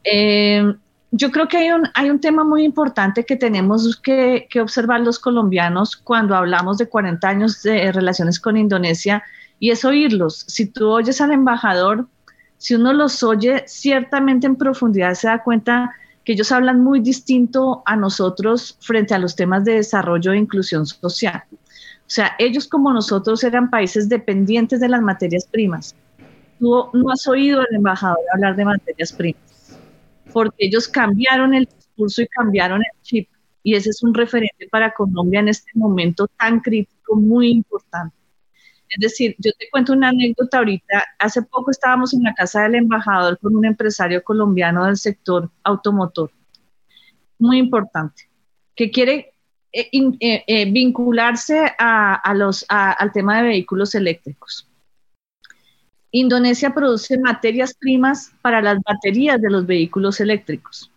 Eh, 0.03 0.73
yo 1.11 1.29
creo 1.29 1.47
que 1.47 1.57
hay 1.57 1.71
un, 1.71 1.87
hay 1.93 2.09
un 2.09 2.19
tema 2.19 2.43
muy 2.43 2.63
importante 2.63 3.23
que 3.23 3.35
tenemos 3.35 3.95
que, 3.97 4.47
que, 4.49 4.61
observar 4.61 5.01
los 5.01 5.19
colombianos 5.19 5.95
cuando 5.95 6.35
hablamos 6.35 6.79
de 6.79 6.89
40 6.89 7.27
años 7.27 7.61
de 7.61 7.91
relaciones 7.91 8.39
con 8.39 8.57
Indonesia 8.57 9.23
y 9.59 9.69
es 9.69 9.85
oírlos. 9.85 10.45
Si 10.47 10.65
tú 10.65 10.89
oyes 10.89 11.21
al 11.21 11.31
embajador, 11.31 12.07
si 12.57 12.73
uno 12.73 12.93
los 12.93 13.21
oye 13.21 13.63
ciertamente 13.67 14.47
en 14.47 14.55
profundidad, 14.55 15.13
se 15.13 15.27
da 15.27 15.43
cuenta 15.43 15.91
que 16.23 16.33
ellos 16.33 16.51
hablan 16.51 16.81
muy 16.81 16.99
distinto 16.99 17.83
a 17.85 17.95
nosotros 17.95 18.77
frente 18.81 19.13
a 19.13 19.19
los 19.19 19.35
temas 19.35 19.65
de 19.65 19.73
desarrollo 19.75 20.31
e 20.31 20.37
inclusión 20.37 20.85
social. 20.85 21.43
O 21.51 22.09
sea, 22.13 22.35
ellos 22.39 22.67
como 22.67 22.93
nosotros 22.93 23.43
eran 23.43 23.69
países 23.69 24.07
dependientes 24.07 24.79
de 24.79 24.89
las 24.89 25.01
materias 25.01 25.47
primas. 25.49 25.95
Tú 26.59 26.89
no 26.93 27.11
has 27.11 27.27
oído 27.27 27.61
al 27.61 27.75
embajador 27.75 28.19
hablar 28.33 28.55
de 28.55 28.65
materias 28.65 29.11
primas, 29.11 29.77
porque 30.31 30.65
ellos 30.65 30.87
cambiaron 30.87 31.53
el 31.53 31.65
discurso 31.65 32.21
y 32.21 32.27
cambiaron 32.27 32.79
el 32.79 33.01
chip. 33.01 33.27
Y 33.63 33.75
ese 33.75 33.89
es 33.89 34.03
un 34.03 34.13
referente 34.13 34.67
para 34.69 34.93
Colombia 34.93 35.39
en 35.39 35.49
este 35.49 35.71
momento 35.75 36.27
tan 36.27 36.59
crítico, 36.59 37.15
muy 37.15 37.49
importante. 37.49 38.15
Es 38.95 38.99
decir, 38.99 39.35
yo 39.39 39.51
te 39.57 39.69
cuento 39.71 39.93
una 39.93 40.09
anécdota 40.09 40.59
ahorita. 40.59 41.03
Hace 41.17 41.41
poco 41.41 41.71
estábamos 41.71 42.13
en 42.13 42.23
la 42.23 42.33
casa 42.33 42.63
del 42.63 42.75
embajador 42.75 43.39
con 43.39 43.55
un 43.55 43.65
empresario 43.65 44.23
colombiano 44.23 44.85
del 44.85 44.97
sector 44.97 45.49
automotor, 45.63 46.31
muy 47.39 47.57
importante, 47.57 48.29
que 48.75 48.91
quiere 48.91 49.33
eh, 49.71 49.89
eh, 49.91 50.43
eh, 50.45 50.71
vincularse 50.71 51.71
al 51.79 53.11
tema 53.11 53.37
de 53.37 53.49
vehículos 53.49 53.95
eléctricos. 53.95 54.69
Indonesia 56.11 56.75
produce 56.75 57.17
materias 57.17 57.73
primas 57.73 58.31
para 58.43 58.61
las 58.61 58.77
baterías 58.85 59.41
de 59.41 59.49
los 59.49 59.65
vehículos 59.65 60.19
eléctricos. 60.19 60.91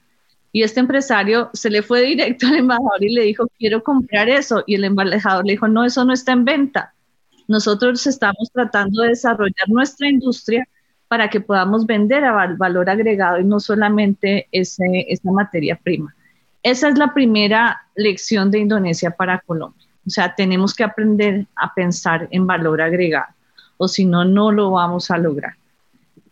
Y 0.53 0.63
este 0.63 0.81
empresario 0.81 1.49
se 1.55 1.71
le 1.71 1.83
fue 1.83 2.03
directo 2.03 2.47
al 2.47 2.57
embajador 2.57 3.03
y 3.03 3.15
le 3.15 3.23
dijo, 3.23 3.47
quiero 3.59 3.83
comprar 3.83 4.29
eso. 4.29 4.63
Y 4.67 4.75
el 4.75 4.85
embajador 4.85 5.47
le 5.47 5.53
dijo, 5.53 5.69
no, 5.69 5.87
eso 5.87 6.05
no 6.05 6.13
está 6.13 6.33
en 6.33 6.45
venta. 6.45 6.95
Nosotros 7.49 8.07
estamos 8.07 8.51
tratando 8.53 9.03
de 9.03 9.11
desarrollar 9.11 9.69
nuestra 9.69 10.09
industria 10.09 10.67
para 11.09 11.31
que 11.31 11.41
podamos 11.41 11.87
vender 11.87 12.25
a 12.25 12.55
valor 12.57 12.91
agregado 12.91 13.39
y 13.39 13.45
no 13.45 13.61
solamente 13.61 14.49
ese, 14.51 15.07
esa 15.09 15.31
materia 15.31 15.79
prima. 15.81 16.15
Esa 16.63 16.89
es 16.89 16.99
la 16.99 17.15
primera 17.15 17.81
lección 17.95 18.51
de 18.51 18.59
Indonesia 18.59 19.13
para 19.13 19.39
Colombia. 19.39 19.87
O 20.05 20.11
sea, 20.11 20.35
tenemos 20.35 20.75
que 20.75 20.85
aprender 20.85 21.47
a 21.55 21.73
pensar 21.73 22.29
en 22.31 22.47
valor 22.47 22.81
agregado, 22.81 23.33
o 23.77 23.87
si 23.87 24.05
no, 24.05 24.25
no 24.25 24.51
lo 24.51 24.73
vamos 24.73 25.11
a 25.11 25.19
lograr. 25.19 25.55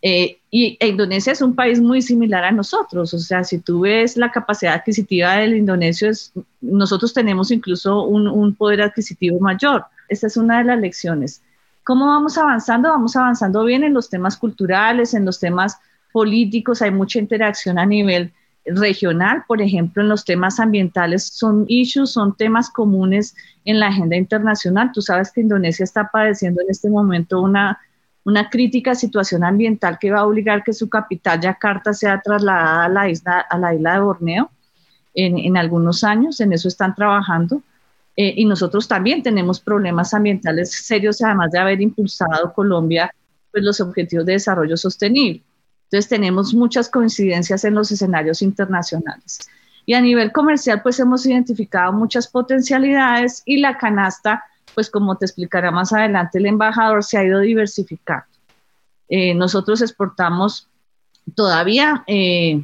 Eh, 0.07 0.37
y 0.51 0.77
Indonesia 0.85 1.33
es 1.33 1.41
un 1.41 1.55
país 1.55 1.81
muy 1.81 1.99
similar 1.99 2.43
a 2.43 2.51
nosotros, 2.51 3.11
o 3.15 3.17
sea, 3.17 3.43
si 3.43 3.57
tú 3.57 3.79
ves 3.79 4.15
la 4.17 4.31
capacidad 4.31 4.75
adquisitiva 4.75 5.37
del 5.37 5.57
indonesio, 5.57 6.11
es, 6.11 6.31
nosotros 6.61 7.11
tenemos 7.11 7.49
incluso 7.49 8.03
un, 8.03 8.27
un 8.27 8.53
poder 8.53 8.83
adquisitivo 8.83 9.39
mayor. 9.39 9.83
Esta 10.07 10.27
es 10.27 10.37
una 10.37 10.59
de 10.59 10.65
las 10.65 10.79
lecciones. 10.79 11.41
¿Cómo 11.83 12.05
vamos 12.05 12.37
avanzando? 12.37 12.89
Vamos 12.89 13.15
avanzando 13.15 13.63
bien 13.63 13.83
en 13.83 13.95
los 13.95 14.07
temas 14.07 14.37
culturales, 14.37 15.15
en 15.15 15.25
los 15.25 15.39
temas 15.39 15.79
políticos, 16.11 16.83
hay 16.83 16.91
mucha 16.91 17.17
interacción 17.17 17.79
a 17.79 17.87
nivel 17.87 18.31
regional, 18.63 19.43
por 19.47 19.59
ejemplo, 19.59 20.03
en 20.03 20.09
los 20.09 20.23
temas 20.23 20.59
ambientales 20.59 21.23
son 21.23 21.65
issues, 21.67 22.11
son 22.11 22.37
temas 22.37 22.69
comunes 22.69 23.35
en 23.65 23.79
la 23.79 23.87
agenda 23.87 24.15
internacional. 24.15 24.91
Tú 24.93 25.01
sabes 25.01 25.31
que 25.31 25.41
Indonesia 25.41 25.83
está 25.83 26.11
padeciendo 26.11 26.61
en 26.61 26.69
este 26.69 26.91
momento 26.91 27.41
una, 27.41 27.79
una 28.25 28.49
crítica 28.49 28.95
situación 28.95 29.43
ambiental 29.43 29.97
que 29.99 30.11
va 30.11 30.19
a 30.19 30.25
obligar 30.25 30.63
que 30.63 30.73
su 30.73 30.89
capital, 30.89 31.39
Yakarta, 31.39 31.93
sea 31.93 32.21
trasladada 32.21 32.85
a 32.85 32.89
la 32.89 33.09
isla, 33.09 33.39
a 33.39 33.57
la 33.57 33.73
isla 33.73 33.93
de 33.93 33.99
Borneo 33.99 34.51
en, 35.13 35.37
en 35.37 35.57
algunos 35.57 36.03
años. 36.03 36.41
En 36.41 36.51
eso 36.51 36.67
están 36.67 36.93
trabajando. 36.93 37.61
Eh, 38.17 38.33
y 38.37 38.45
nosotros 38.45 38.87
también 38.87 39.21
tenemos 39.21 39.59
problemas 39.59 40.13
ambientales 40.13 40.71
serios, 40.71 41.21
además 41.21 41.51
de 41.51 41.59
haber 41.59 41.81
impulsado 41.81 42.53
Colombia 42.53 43.13
pues, 43.51 43.63
los 43.63 43.79
objetivos 43.81 44.25
de 44.25 44.33
desarrollo 44.33 44.77
sostenible. 44.77 45.43
Entonces 45.83 46.09
tenemos 46.09 46.53
muchas 46.53 46.89
coincidencias 46.89 47.63
en 47.63 47.75
los 47.75 47.91
escenarios 47.91 48.41
internacionales. 48.41 49.39
Y 49.85 49.93
a 49.93 50.01
nivel 50.01 50.31
comercial, 50.31 50.81
pues 50.81 50.99
hemos 50.99 51.25
identificado 51.25 51.93
muchas 51.93 52.27
potencialidades 52.27 53.43
y 53.45 53.57
la 53.57 53.77
canasta, 53.77 54.43
pues 54.75 54.89
como 54.89 55.17
te 55.17 55.25
explicará 55.25 55.71
más 55.71 55.93
adelante 55.93 56.37
el 56.37 56.45
embajador, 56.45 57.03
se 57.03 57.17
ha 57.17 57.23
ido 57.23 57.39
diversificando. 57.39 58.27
Eh, 59.09 59.33
nosotros 59.33 59.81
exportamos 59.81 60.67
todavía 61.33 62.03
eh, 62.05 62.63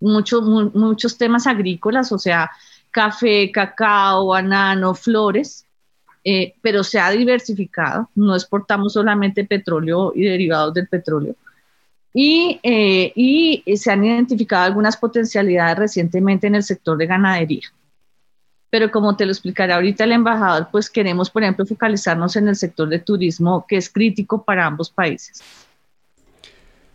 muchos 0.00 1.18
temas 1.18 1.46
agrícolas, 1.46 2.12
o 2.12 2.18
sea, 2.18 2.50
café, 2.90 3.50
cacao, 3.50 4.28
banano, 4.28 4.94
flores, 4.94 5.66
eh, 6.24 6.54
pero 6.62 6.84
se 6.84 7.00
ha 7.00 7.10
diversificado, 7.10 8.08
no 8.14 8.34
exportamos 8.34 8.92
solamente 8.92 9.44
petróleo 9.44 10.12
y 10.14 10.24
derivados 10.24 10.74
del 10.74 10.88
petróleo. 10.88 11.34
Y, 12.14 12.60
eh, 12.62 13.12
y 13.16 13.76
se 13.76 13.90
han 13.90 14.04
identificado 14.04 14.64
algunas 14.64 14.96
potencialidades 14.96 15.78
recientemente 15.78 16.46
en 16.46 16.56
el 16.56 16.62
sector 16.62 16.98
de 16.98 17.06
ganadería. 17.06 17.72
Pero 18.72 18.90
como 18.90 19.14
te 19.18 19.26
lo 19.26 19.32
explicará 19.32 19.74
ahorita 19.74 20.04
el 20.04 20.12
embajador, 20.12 20.68
pues 20.72 20.88
queremos, 20.88 21.28
por 21.28 21.42
ejemplo, 21.42 21.66
focalizarnos 21.66 22.36
en 22.36 22.48
el 22.48 22.56
sector 22.56 22.88
de 22.88 23.00
turismo, 23.00 23.66
que 23.68 23.76
es 23.76 23.90
crítico 23.90 24.46
para 24.46 24.64
ambos 24.64 24.88
países. 24.88 25.42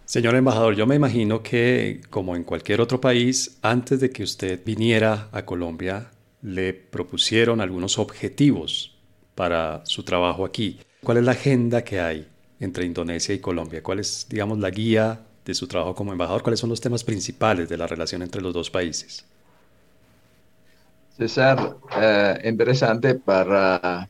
Señor 0.04 0.34
embajador, 0.34 0.76
yo 0.76 0.88
me 0.88 0.96
imagino 0.96 1.44
que, 1.44 2.02
como 2.10 2.36
en 2.36 2.44
cualquier 2.44 2.82
otro 2.82 3.00
país, 3.00 3.60
antes 3.62 4.00
de 4.00 4.10
que 4.10 4.24
usted 4.24 4.60
viniera 4.66 5.30
a 5.32 5.46
Colombia, 5.46 6.10
le 6.42 6.74
propusieron 6.74 7.62
algunos 7.62 8.00
objetivos 8.00 8.98
para 9.36 9.86
su 9.86 10.02
trabajo 10.02 10.46
aquí. 10.46 10.80
¿Cuál 11.04 11.18
es 11.18 11.26
la 11.26 11.34
agenda 11.34 11.84
que 11.84 12.00
hay 12.00 12.28
entre 12.60 12.88
Indonesia 12.88 13.36
y 13.36 13.40
Colombia? 13.40 13.84
¿Cuál 13.84 14.00
es, 14.00 14.26
digamos, 14.28 14.58
la 14.58 14.72
guía 14.72 15.20
de 15.46 15.54
su 15.54 15.68
trabajo 15.68 15.94
como 15.94 16.12
embajador? 16.12 16.42
¿Cuáles 16.42 16.60
son 16.60 16.72
los 16.72 16.82
temas 16.82 17.04
principales 17.04 17.70
de 17.70 17.78
la 17.78 17.86
relación 17.86 18.24
entre 18.24 18.42
los 18.42 18.52
dos 18.52 18.72
países? 18.72 19.28
César, 21.18 21.78
eh, 22.00 22.42
interesante 22.44 23.16
para 23.16 24.08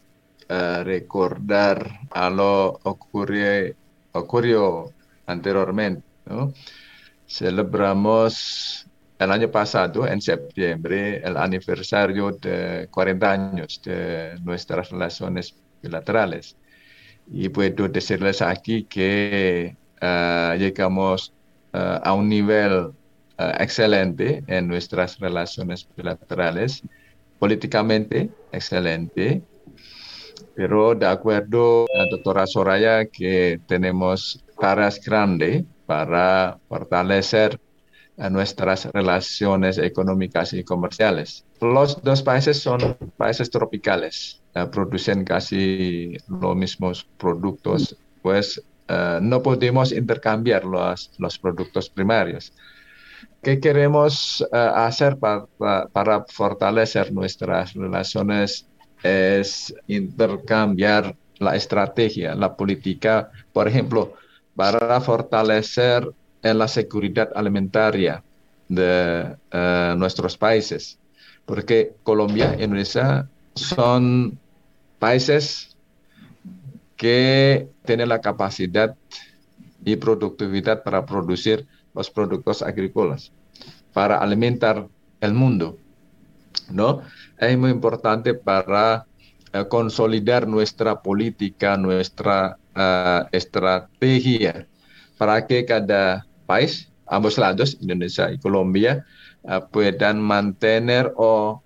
eh, 0.50 0.84
recordar 0.84 2.02
a 2.12 2.30
lo 2.30 2.82
ocurrió, 2.84 3.74
ocurrió 4.12 4.92
anteriormente. 5.26 6.04
Celebramos 7.26 8.86
el 9.20 9.32
año 9.32 9.50
pasado, 9.50 10.06
en 10.06 10.20
septiembre, 10.22 11.22
el 11.24 11.38
aniversario 11.38 12.32
de 12.32 12.90
40 12.92 13.32
años 13.32 13.82
de 13.86 14.38
nuestras 14.44 14.90
relaciones 14.92 15.56
bilaterales. 15.82 16.58
Y 17.32 17.48
puedo 17.48 17.88
decirles 17.88 18.42
aquí 18.42 18.84
que 18.84 19.78
uh, 20.02 20.58
llegamos 20.58 21.32
a 21.72 22.14
un 22.14 22.28
nivel 22.28 22.92
excelente 23.38 24.44
en 24.48 24.68
nuestras 24.68 25.20
relaciones 25.20 25.88
bilaterales, 25.96 26.84
políticamente 27.40 28.30
excelente, 28.52 29.42
pero 30.56 30.96
de 30.96 31.08
acuerdo 31.08 31.86
a 31.94 31.98
la 32.00 32.06
doctora 32.10 32.48
Soraya 32.48 33.06
que 33.06 33.60
tenemos 33.68 34.44
tareas 34.60 35.00
grandes 35.04 35.64
para 35.86 36.60
fortalecer 36.68 37.60
nuestras 38.32 38.86
relaciones 38.86 39.78
económicas 39.78 40.54
y 40.54 40.64
comerciales. 40.64 41.46
Los 41.62 42.02
dos 42.02 42.24
países 42.24 42.60
son 42.60 42.98
países 43.16 43.50
tropicales, 43.50 44.42
uh, 44.56 44.70
producen 44.70 45.24
casi 45.24 46.18
los 46.28 46.56
mismos 46.56 47.08
productos, 47.18 47.96
pues 48.24 48.58
uh, 48.90 49.22
no 49.22 49.44
podemos 49.44 49.92
intercambiar 49.92 50.64
los 50.66 51.38
productos 51.40 51.90
primarios. 51.90 52.52
¿Qué 53.42 53.60
queremos 53.60 54.42
uh, 54.52 54.56
hacer 54.56 55.18
para, 55.18 56.26
fortalecer 56.28 57.12
nuestras 57.14 57.74
relaciones? 57.74 58.68
Es 59.04 59.74
intercambiar 59.88 61.16
la 61.38 61.56
estrategia, 61.56 62.34
la 62.36 62.56
política, 62.56 63.32
por 63.54 63.68
ejemplo, 63.68 64.14
para 64.56 65.00
fortalecer 65.02 66.10
en 66.42 66.58
la 66.58 66.68
seguridad 66.68 67.30
alimentaria 67.36 68.24
de 68.68 69.36
uh, 69.54 69.96
nuestros 69.96 70.36
países, 70.36 70.98
porque 71.46 71.94
Colombia 72.04 72.56
y 72.58 72.64
Indonesia 72.64 73.30
son 73.54 74.38
países 75.00 75.76
que 76.96 77.68
tienen 77.86 78.10
la 78.10 78.20
capacidad 78.20 78.96
y 79.86 79.96
productividad 79.96 80.84
para 80.84 81.06
producir 81.06 81.68
los 81.98 82.12
productos 82.12 82.62
agrícolas, 82.62 83.32
para 83.92 84.18
alimentar 84.20 84.88
el 85.20 85.34
mundo, 85.34 85.78
¿no? 86.70 87.02
Es 87.40 87.58
muy 87.58 87.72
importante 87.72 88.36
para 88.36 89.06
uh, 89.54 89.68
consolidar 89.68 90.48
nuestra 90.48 91.02
política, 91.02 91.76
nuestra 91.76 92.58
uh, 92.76 93.28
estrategia, 93.32 94.68
para 95.18 95.46
que 95.48 95.66
cada 95.66 96.26
país, 96.46 96.88
ambos 97.08 97.38
lados, 97.38 97.78
Indonesia 97.82 98.32
y 98.32 98.38
Colombia, 98.38 99.04
uh, 99.44 99.60
puedan 99.72 100.22
mantener 100.22 101.12
o 101.18 101.64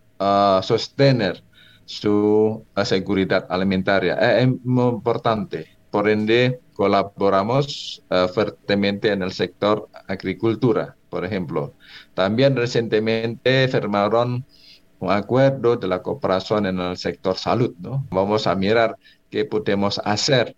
sostener 0.62 1.42
su 1.86 2.64
seguridad 2.86 3.48
alimentaria. 3.50 4.14
Es 4.40 4.48
muy 4.64 4.90
importante. 4.90 5.66
Por 5.90 6.08
ende, 6.08 6.60
colaboramos 6.82 8.02
uh, 8.10 8.28
fuertemente 8.28 9.12
en 9.12 9.22
el 9.22 9.32
sector 9.32 9.88
agricultura, 10.08 10.96
por 11.12 11.24
ejemplo. 11.24 11.74
También 12.16 12.56
recientemente 12.56 13.68
firmaron 13.68 14.44
un 14.98 15.12
acuerdo 15.12 15.78
de 15.78 15.88
la 15.88 16.02
cooperación 16.02 16.66
en 16.66 16.80
el 16.80 16.98
sector 16.98 17.38
salud. 17.38 17.76
Vamos 18.10 18.48
a 18.48 18.56
mirar 18.56 18.98
qué 19.30 19.46
podemos 19.46 20.02
hacer 20.04 20.56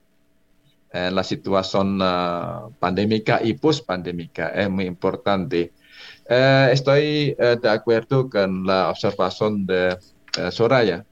eh, 0.93 1.11
la 1.11 1.25
situación 1.25 2.01
uh, 2.01 2.71
pandémica 2.79 3.41
y 3.43 3.55
post-pandémica 3.55 4.47
es 4.47 4.69
muy 4.69 4.85
importante. 4.85 5.73
Eh, 6.29 6.69
estoy 6.71 7.35
eh, 7.37 7.57
de 7.61 7.69
acuerdo 7.69 8.29
con 8.29 8.65
la 8.65 8.89
observación 8.89 9.65
de 9.65 9.97
eh, 10.37 10.51
Soraya. 10.51 11.05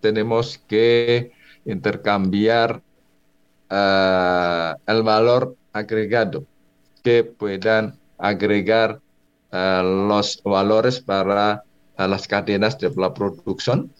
Tenemos 0.00 0.58
que 0.68 1.32
intercambiar 1.64 2.82
eh, 3.70 4.74
el 4.86 5.02
valor 5.02 5.56
agregado 5.72 6.44
que 7.02 7.24
puedan 7.24 7.98
agregar 8.18 9.00
los 9.50 10.42
valores 10.44 11.00
para 11.00 11.62
las 11.96 12.28
cadenas 12.28 12.78
de 12.78 12.92
la 12.96 13.12
producción. 13.14 13.90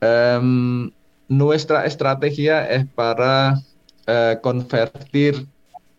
Um, 0.00 0.90
nuestra 1.28 1.84
estrategia 1.84 2.64
es 2.70 2.86
para 2.94 3.54
uh, 4.06 4.40
convertir 4.40 5.46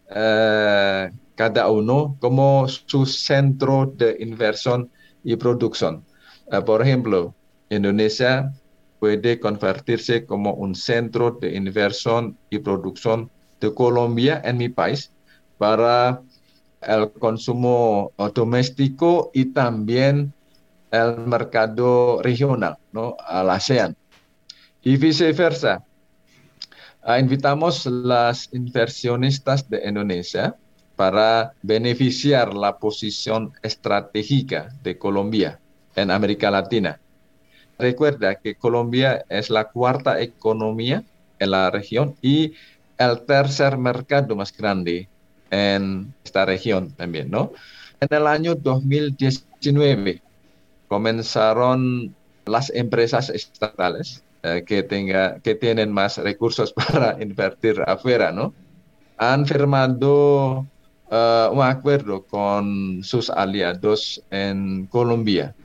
uh, 0.10 1.14
cada 1.36 1.70
uno 1.70 2.18
como 2.20 2.68
su 2.68 3.06
centro 3.06 3.94
de 3.96 4.18
inversión 4.20 4.90
y 5.24 5.36
producción. 5.36 6.04
Uh, 6.48 6.64
por 6.64 6.82
ejemplo, 6.82 7.36
Indonesia 7.70 8.52
puede 9.00 9.40
convertirse 9.40 10.26
como 10.26 10.54
un 10.54 10.76
centro 10.76 11.32
de 11.32 11.56
inversión 11.56 12.38
y 12.50 12.60
producción 12.60 13.30
de 13.60 13.74
Colombia 13.74 14.42
en 14.44 14.58
mi 14.58 14.70
país 14.70 15.12
para 15.58 16.22
el 16.82 17.12
consumo 17.12 18.12
doméstico 18.34 19.32
y 19.34 19.46
también 19.46 20.34
el 20.92 21.18
mercado 21.18 22.22
regional, 22.22 22.78
¿no? 22.92 23.16
al 23.26 23.50
ASEAN. 23.50 23.96
Y 24.82 24.98
viceversa, 24.98 25.84
Uh, 27.02 27.18
invitamos 27.18 27.86
las 27.86 28.50
inversionistas 28.52 29.70
de 29.70 29.82
Indonesia 29.88 30.56
para 30.98 31.54
beneficiar 31.62 32.54
la 32.54 32.78
posición 32.78 33.54
estratégica 33.64 34.70
de 34.84 34.98
Colombia 34.98 35.60
en 35.96 36.12
América 36.12 36.52
Latina. 36.52 37.00
Recuerda 37.80 38.36
que 38.36 38.56
Colombia 38.56 39.24
es 39.30 39.50
la 39.50 39.70
cuarta 39.70 40.22
economía 40.22 41.02
en 41.40 41.52
la 41.52 41.72
región 41.72 42.16
y 42.22 42.54
el 42.98 43.22
tercer 43.22 43.78
mercado 43.78 44.36
más 44.36 44.56
grande 44.56 45.08
en 45.50 46.14
esta 46.26 46.46
región 46.46 46.92
también, 46.92 47.32
¿no? 47.32 47.54
En 48.02 48.10
el 48.12 48.28
año 48.28 48.56
2019 48.56 50.22
comenzaron 50.90 52.14
las 52.46 52.70
empresas 52.72 53.30
estatales 53.30 54.24
eh, 54.44 54.64
que, 54.68 54.84
tenga, 54.84 55.40
que 55.40 55.56
tienen 55.56 55.94
más 55.94 56.18
recursos 56.18 56.74
para 56.92 57.16
invertir 57.24 57.82
afuera, 57.88 58.34
¿no? 58.34 58.54
Han 59.18 59.46
firmado 59.46 60.68
uh, 61.10 61.50
un 61.54 61.62
acuerdo 61.62 62.24
con 62.24 63.04
sus 63.04 63.30
aliados 63.30 64.22
en 64.32 64.86
Colombia 64.88 65.56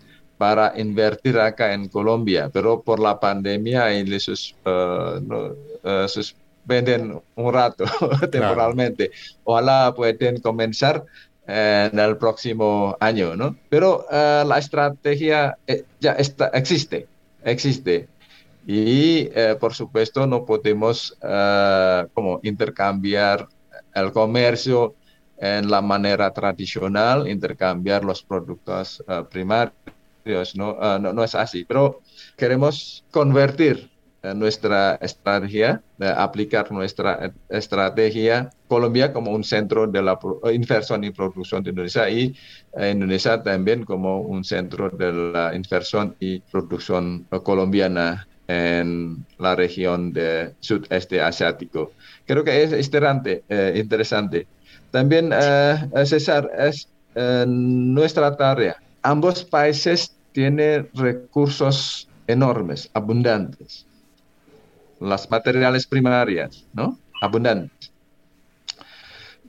para 0.44 0.78
invertir 0.78 1.38
acá 1.38 1.72
en 1.72 1.88
Colombia, 1.88 2.50
pero 2.52 2.82
por 2.82 3.00
la 3.00 3.18
pandemia 3.18 3.94
y 3.94 4.20
sus, 4.20 4.54
uh, 4.66 5.18
no, 5.18 5.56
uh, 5.82 6.06
suspenden 6.06 7.18
un 7.34 7.50
rato 7.50 7.86
temporalmente. 8.30 9.10
Ojalá 9.44 9.94
pueden 9.96 10.42
comenzar 10.42 11.02
en 11.46 11.98
el 11.98 12.18
próximo 12.18 12.94
año, 13.00 13.34
¿no? 13.34 13.56
Pero 13.70 14.06
la 14.10 14.58
estrategia 14.58 15.56
eh, 15.66 15.84
ya 15.98 16.12
está, 16.12 16.48
existe, 16.48 17.06
existe. 17.42 18.06
Y 18.66 19.30
eh, 19.34 19.56
por 19.58 19.72
supuesto 19.72 20.26
no 20.26 20.44
podemos 20.44 21.16
uh, 21.22 22.06
como 22.12 22.40
intercambiar 22.42 23.48
el 23.94 24.12
comercio 24.12 24.94
en 25.38 25.70
la 25.70 25.80
manera 25.80 26.30
tradicional, 26.32 27.28
intercambiar 27.28 28.04
los 28.04 28.22
productos 28.22 29.02
uh, 29.08 29.24
primarios, 29.24 29.93
¿no? 30.54 30.72
Uh, 30.72 30.98
¿no? 31.00 31.12
no, 31.12 31.24
es 31.24 31.34
así, 31.34 31.64
pero 31.64 32.00
queremos 32.36 33.04
convertir 33.10 33.90
nuestra 34.34 34.94
estrategia, 35.02 35.82
aplicar 36.00 36.72
nuestra 36.72 37.30
estrategia 37.50 38.48
Colombia 38.68 39.12
como 39.12 39.30
un 39.32 39.44
centro 39.44 39.86
de 39.86 40.02
la 40.02 40.18
inversión 40.50 41.04
y 41.04 41.10
producción 41.10 41.62
de 41.62 41.68
Indonesia 41.68 42.08
y 42.08 42.34
Indonesia 42.74 43.42
también 43.42 43.84
como 43.84 44.22
un 44.22 44.42
centro 44.42 44.88
de 44.88 45.12
la 45.12 45.54
inversión 45.54 46.16
y 46.20 46.40
producción 46.40 47.26
colombiana 47.42 48.26
en 48.48 49.24
la 49.38 49.56
región 49.56 50.12
de 50.12 50.54
sudeste 50.60 51.20
asiático. 51.20 51.92
Creo 52.26 52.44
que 52.44 52.62
es 52.62 52.72
interesante. 52.72 53.42
Eh. 53.48 54.46
También, 54.90 55.30
eh, 55.32 55.76
César, 56.04 56.50
es 56.58 56.88
eh, 57.14 57.44
nuestra 57.46 58.36
tarea. 58.36 58.76
Ambos 59.06 59.44
países 59.44 60.16
tienen 60.32 60.88
recursos 60.94 62.08
enormes, 62.26 62.90
abundantes. 62.94 63.86
Las 64.98 65.30
materiales 65.30 65.86
primarias, 65.86 66.64
¿no? 66.72 66.98
Abundantes. 67.20 67.92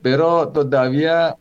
Pero 0.02 0.48
todavía 0.48 1.36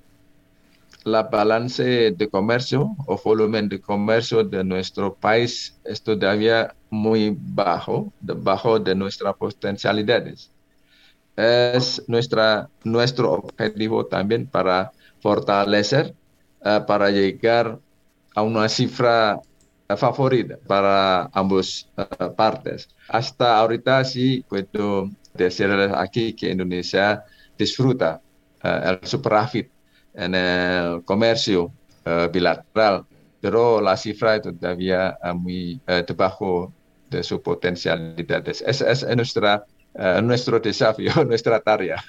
la 1.04 1.24
balance 1.24 2.12
de 2.12 2.30
comercio 2.30 2.96
o 3.06 3.22
volumen 3.22 3.68
de 3.68 3.82
comercio 3.82 4.46
de 4.46 4.64
nuestro 4.64 5.14
país 5.14 5.78
es 5.84 6.02
todavía 6.02 6.74
muy 6.90 7.36
bajo, 7.38 8.14
debajo 8.22 8.80
de 8.80 8.96
nuestras 8.96 9.36
potencialidades. 9.36 10.50
Es 11.36 12.02
nuestra, 12.08 12.70
nuestro 12.86 13.34
objetivo 13.34 14.06
también 14.06 14.48
para 14.48 14.94
fortalecer, 15.20 16.16
eh, 16.64 16.80
para 16.88 17.12
llegar 17.12 17.78
a 18.36 18.42
una 18.44 18.70
cifra 18.70 19.40
favorita 19.98 20.58
para 20.68 21.30
ambas 21.34 21.88
eh, 21.98 22.06
partes. 22.36 22.90
Hasta 23.08 23.58
ahorita 23.58 24.04
sí 24.04 24.44
puedo 24.48 25.10
decirles 25.34 25.92
aquí 25.96 26.34
que 26.34 26.52
Indonesia 26.52 27.24
disfruta 27.58 28.22
eh, 28.64 28.82
el 28.86 29.08
superávit 29.08 29.70
en 30.14 30.34
el 30.34 31.04
comercio 31.04 31.66
uh, 32.06 32.32
bilateral, 32.32 33.06
pero 33.42 33.82
la 33.82 33.98
cifra 33.98 34.42
todavía 34.42 35.18
uh, 35.22 35.34
muy 35.34 35.82
uh, 35.90 36.06
debajo 36.08 36.72
de 37.10 37.22
su 37.22 37.42
potencialidad. 37.42 38.48
Es, 38.48 38.62
es 38.62 39.06
nuestra, 39.16 39.66
nuestro 40.24 40.60
desafío, 40.60 41.12
nuestra 41.26 41.60
tarea. 41.60 42.02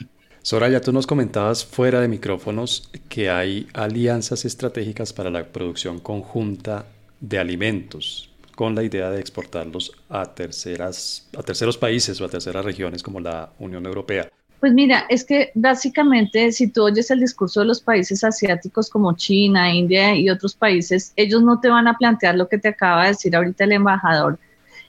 Soraya, 0.47 0.80
tú 0.80 0.92
nos 0.92 1.09
comentabas 1.09 1.64
fuera 1.64 2.01
de 2.01 2.07
micrófonos 2.07 2.88
que 3.09 3.28
hay 3.28 3.66
alianzas 3.74 4.44
estratégicas 4.44 5.12
para 5.12 5.28
la 5.28 5.44
producción 5.44 5.99
conjunta 5.99 6.86
de 7.20 7.40
alimentos 7.40 8.30
con 8.55 8.76
la 8.76 8.84
idea 8.84 9.11
de 9.11 9.18
exportarlos 9.18 9.90
a, 10.09 10.24
terceras, 10.36 11.28
a 11.36 11.42
terceros 11.42 11.76
países 11.76 12.20
o 12.20 12.24
a 12.24 12.28
terceras 12.28 12.64
regiones 12.64 13.03
como 13.03 13.18
la 13.18 13.51
Unión 13.59 13.86
Europea. 13.86 14.30
Pues 14.61 14.72
mira, 14.72 15.05
es 15.09 15.24
que 15.24 15.51
básicamente 15.57 16.53
si 16.53 16.68
tú 16.68 16.84
oyes 16.84 17.11
el 17.11 17.18
discurso 17.18 17.59
de 17.59 17.66
los 17.66 17.80
países 17.80 18.22
asiáticos 18.22 18.88
como 18.88 19.16
China, 19.16 19.74
India 19.74 20.14
y 20.14 20.30
otros 20.30 20.55
países, 20.55 21.12
ellos 21.16 21.42
no 21.42 21.59
te 21.59 21.70
van 21.70 21.88
a 21.88 21.99
plantear 21.99 22.36
lo 22.36 22.49
que 22.49 22.59
te 22.59 22.68
acaba 22.68 23.03
de 23.03 23.09
decir 23.09 23.34
ahorita 23.34 23.64
el 23.64 23.72
embajador. 23.72 24.38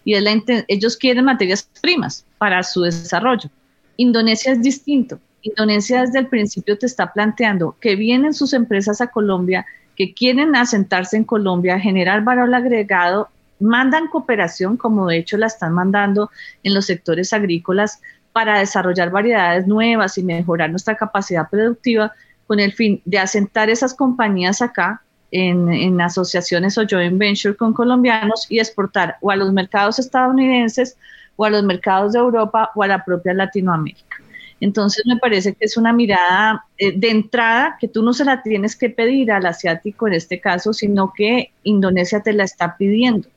Y 0.05 0.14
es 0.14 0.22
la, 0.22 0.39
ellos 0.68 0.95
quieren 0.95 1.26
materias 1.26 1.68
primas 1.82 2.24
para 2.38 2.62
su 2.62 2.82
desarrollo. 2.82 3.49
Indonesia 3.97 4.51
es 4.51 4.62
distinto. 4.62 5.20
Indonesia 5.50 6.02
desde 6.02 6.20
el 6.20 6.28
principio 6.28 6.78
te 6.78 6.86
está 6.86 7.14
planteando 7.14 7.76
que 7.80 7.95
vienen 7.95 8.34
sus 8.34 8.54
empresas 8.54 9.02
a 9.02 9.08
Colombia, 9.08 9.66
que 9.95 10.14
quieren 10.14 10.56
asentarse 10.56 11.18
en 11.18 11.24
Colombia, 11.24 11.80
generar 11.80 12.24
valor 12.24 12.54
agregado, 12.54 13.30
mandan 13.60 14.08
cooperación, 14.08 14.78
como 14.78 15.08
de 15.08 15.18
hecho 15.18 15.38
la 15.38 15.48
están 15.48 15.74
mandando 15.74 16.30
en 16.64 16.74
los 16.74 16.86
sectores 16.86 17.34
agrícolas, 17.34 18.02
para 18.32 18.60
desarrollar 18.60 19.10
variedades 19.10 19.66
nuevas 19.66 20.16
y 20.20 20.24
mejorar 20.24 20.70
nuestra 20.70 20.95
capacidad 20.95 21.50
productiva 21.50 22.14
con 22.45 22.60
el 22.60 22.72
fin 22.72 23.02
de 23.04 23.18
asentar 23.18 23.70
esas 23.72 23.95
compañías 23.95 24.62
acá 24.62 25.02
en, 25.32 26.00
asociaciones 26.00 26.78
o 26.78 26.86
joint 26.88 27.18
venture 27.18 27.56
con 27.56 27.74
colombianos 27.74 28.45
y 28.50 28.60
exportar 28.60 29.18
o 29.22 29.32
a 29.32 29.36
los 29.36 29.52
mercados 29.52 29.98
estadounidenses 29.98 30.98
o 31.36 31.45
a 31.45 31.50
los 31.50 31.64
mercados 31.64 32.14
de 32.14 32.20
Europa 32.20 32.72
o 32.76 32.84
a 32.84 32.88
la 32.88 33.04
propia 33.04 33.34
Latinoamérica. 33.34 34.18
Entonces 34.60 35.05
me 35.05 35.18
parece 35.18 35.53
que 35.53 35.66
es 35.66 35.78
una 35.78 35.93
mirada 35.93 36.66
eh, 36.78 36.91
de 36.97 37.10
entrada 37.10 37.78
que 37.80 37.88
tú 37.88 38.01
no 38.01 38.14
se 38.14 38.26
la 38.26 38.41
tienes 38.41 38.76
que 38.76 38.89
pedir 38.89 39.32
al 39.32 39.45
asiático 39.45 40.08
en 40.08 40.14
este 40.14 40.39
caso, 40.39 40.74
sino 40.74 41.14
que 41.16 41.51
Indonesia 41.64 42.22
te 42.22 42.34
la 42.34 42.43
está 42.43 42.76
pidiendo, 42.76 43.28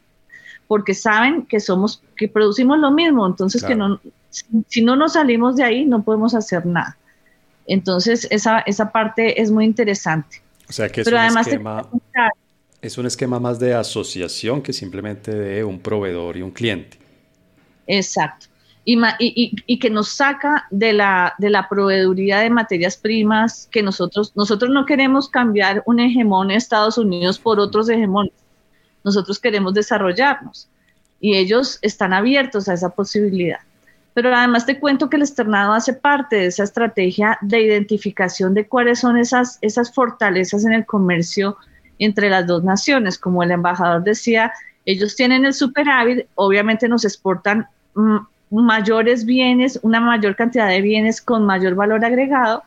porque 0.67 0.95
saben 0.95 1.45
que 1.47 1.61
somos, 1.61 2.03
que 2.17 2.29
producimos 2.29 2.79
lo 2.79 2.91
mismo, 2.91 3.27
entonces 3.27 3.63
que 3.63 3.75
no, 3.75 4.01
si 4.69 4.83
no 4.83 4.97
nos 4.97 5.13
salimos 5.15 5.57
de 5.57 5.65
ahí, 5.65 5.85
no 5.85 6.03
podemos 6.03 6.35
hacer 6.35 6.65
nada. 6.65 6.97
Entonces, 7.67 8.27
esa, 8.31 8.61
esa 8.61 8.91
parte 8.91 9.41
es 9.41 9.51
muy 9.51 9.65
interesante. 9.65 10.43
O 10.69 10.73
sea 10.73 10.89
que 10.89 11.03
es, 11.03 11.07
un, 11.07 11.15
esquema, 11.17 11.89
es 12.81 12.99
un 12.99 13.07
esquema 13.07 13.41
más 13.41 13.59
de 13.59 13.75
asociación 13.75 14.63
que 14.63 14.73
simplemente 14.73 15.35
de 15.35 15.65
un 15.65 15.81
proveedor 15.81 16.37
y 16.37 16.43
un 16.43 16.51
cliente. 16.51 16.99
Exacto. 17.87 18.47
Y, 18.85 18.99
y, 19.19 19.55
y, 19.67 19.79
que 19.79 19.91
nos 19.91 20.09
saca 20.09 20.67
de 20.71 20.95
la, 20.95 21.35
de 21.39 21.51
la 21.51 21.69
proveeduría 21.69 22.39
de 22.39 22.49
materias 22.49 22.97
primas 22.97 23.69
que 23.71 23.83
nosotros, 23.83 24.33
nosotros 24.35 24.71
no 24.71 24.87
queremos 24.87 25.29
cambiar 25.29 25.83
un 25.85 26.01
hegemón 26.01 26.51
Estados 26.51 26.97
Unidos 26.97 27.39
por 27.39 27.61
otros 27.61 27.91
hegemones. 27.91 28.33
Nosotros 29.05 29.39
queremos 29.39 29.75
desarrollarnos 29.75 30.69
y 31.21 31.37
ellos 31.37 31.79
están 31.83 32.15
abiertos 32.15 32.69
a 32.69 32.75
esa 32.75 32.89
posibilidad. 32.89 33.61
Pero 34.15 34.35
además 34.35 34.67
te 34.67 34.81
cuento 34.81 35.09
que 35.09 35.17
el 35.17 35.23
externado 35.23 35.73
hace 35.73 35.93
parte 35.93 36.37
de 36.37 36.47
esa 36.47 36.65
estrategia 36.65 37.39
de 37.43 37.61
identificación 37.61 38.55
de 38.55 38.67
cuáles 38.67 38.99
son 39.01 39.17
esas, 39.17 39.59
esas 39.61 39.95
fortalezas 39.95 40.65
en 40.65 40.73
el 40.73 40.87
comercio 40.87 41.57
entre 41.99 42.29
las 42.29 42.47
dos 42.47 42.65
naciones. 42.65 43.19
Como 43.19 43.43
el 43.43 43.53
embajador 43.53 44.03
decía, 44.03 44.53
ellos 44.85 45.15
tienen 45.15 45.45
el 45.45 45.55
superávit, 45.55 46.27
obviamente 46.35 46.89
nos 46.89 47.05
exportan 47.05 47.69
mm, 47.95 48.17
mayores 48.51 49.25
bienes, 49.25 49.79
una 49.83 50.01
mayor 50.01 50.35
cantidad 50.37 50.69
de 50.69 50.83
bienes 50.83 51.21
con 51.21 51.47
mayor 51.47 51.75
valor 51.75 52.05
agregado, 52.05 52.63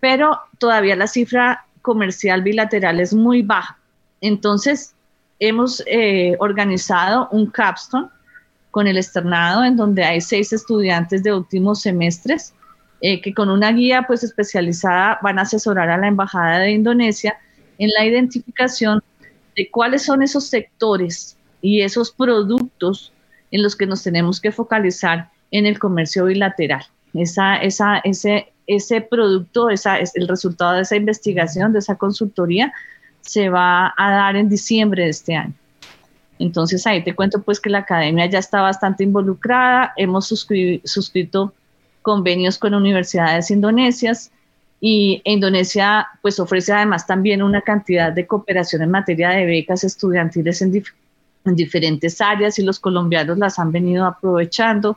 pero 0.00 0.40
todavía 0.58 0.96
la 0.96 1.06
cifra 1.06 1.66
comercial 1.82 2.42
bilateral 2.42 3.00
es 3.00 3.12
muy 3.12 3.42
baja. 3.42 3.78
Entonces, 4.20 4.94
hemos 5.38 5.82
eh, 5.86 6.36
organizado 6.38 7.28
un 7.30 7.46
capstone 7.46 8.08
con 8.70 8.86
el 8.86 8.96
externado, 8.96 9.64
en 9.64 9.76
donde 9.76 10.02
hay 10.02 10.20
seis 10.20 10.52
estudiantes 10.52 11.22
de 11.22 11.34
últimos 11.34 11.82
semestres 11.82 12.54
eh, 13.02 13.20
que 13.20 13.34
con 13.34 13.50
una 13.50 13.72
guía 13.72 14.04
pues 14.06 14.22
especializada 14.22 15.18
van 15.22 15.38
a 15.38 15.42
asesorar 15.42 15.90
a 15.90 15.98
la 15.98 16.06
Embajada 16.06 16.60
de 16.60 16.70
Indonesia 16.70 17.36
en 17.78 17.90
la 17.90 18.06
identificación 18.06 19.02
de 19.56 19.68
cuáles 19.70 20.04
son 20.04 20.22
esos 20.22 20.46
sectores 20.46 21.36
y 21.60 21.82
esos 21.82 22.12
productos 22.12 23.12
en 23.52 23.62
los 23.62 23.76
que 23.76 23.86
nos 23.86 24.02
tenemos 24.02 24.40
que 24.40 24.50
focalizar 24.50 25.30
en 25.52 25.66
el 25.66 25.78
comercio 25.78 26.24
bilateral. 26.24 26.84
Esa, 27.14 27.56
esa, 27.56 27.98
ese, 27.98 28.52
ese 28.66 29.02
producto, 29.02 29.70
esa, 29.70 30.00
es 30.00 30.16
el 30.16 30.26
resultado 30.26 30.72
de 30.72 30.82
esa 30.82 30.96
investigación, 30.96 31.72
de 31.72 31.78
esa 31.78 31.94
consultoría, 31.96 32.72
se 33.20 33.50
va 33.50 33.94
a 33.96 34.10
dar 34.10 34.34
en 34.36 34.48
diciembre 34.48 35.04
de 35.04 35.10
este 35.10 35.36
año. 35.36 35.54
Entonces 36.38 36.86
ahí 36.86 37.04
te 37.04 37.14
cuento 37.14 37.42
pues 37.42 37.60
que 37.60 37.70
la 37.70 37.78
academia 37.78 38.26
ya 38.26 38.38
está 38.38 38.62
bastante 38.62 39.04
involucrada, 39.04 39.92
hemos 39.96 40.26
suscrito 40.26 41.52
convenios 42.00 42.58
con 42.58 42.74
universidades 42.74 43.50
indonesias 43.50 44.32
y 44.80 45.22
Indonesia 45.24 46.08
pues 46.20 46.40
ofrece 46.40 46.72
además 46.72 47.06
también 47.06 47.42
una 47.42 47.60
cantidad 47.60 48.10
de 48.12 48.26
cooperación 48.26 48.82
en 48.82 48.90
materia 48.90 49.30
de 49.30 49.46
becas 49.46 49.84
estudiantiles 49.84 50.62
en, 50.62 50.82
diferentes 51.44 52.20
áreas 52.20 52.58
y 52.58 52.62
los 52.62 52.78
colombianos 52.78 53.38
las 53.38 53.58
han 53.58 53.72
venido 53.72 54.06
aprovechando. 54.06 54.96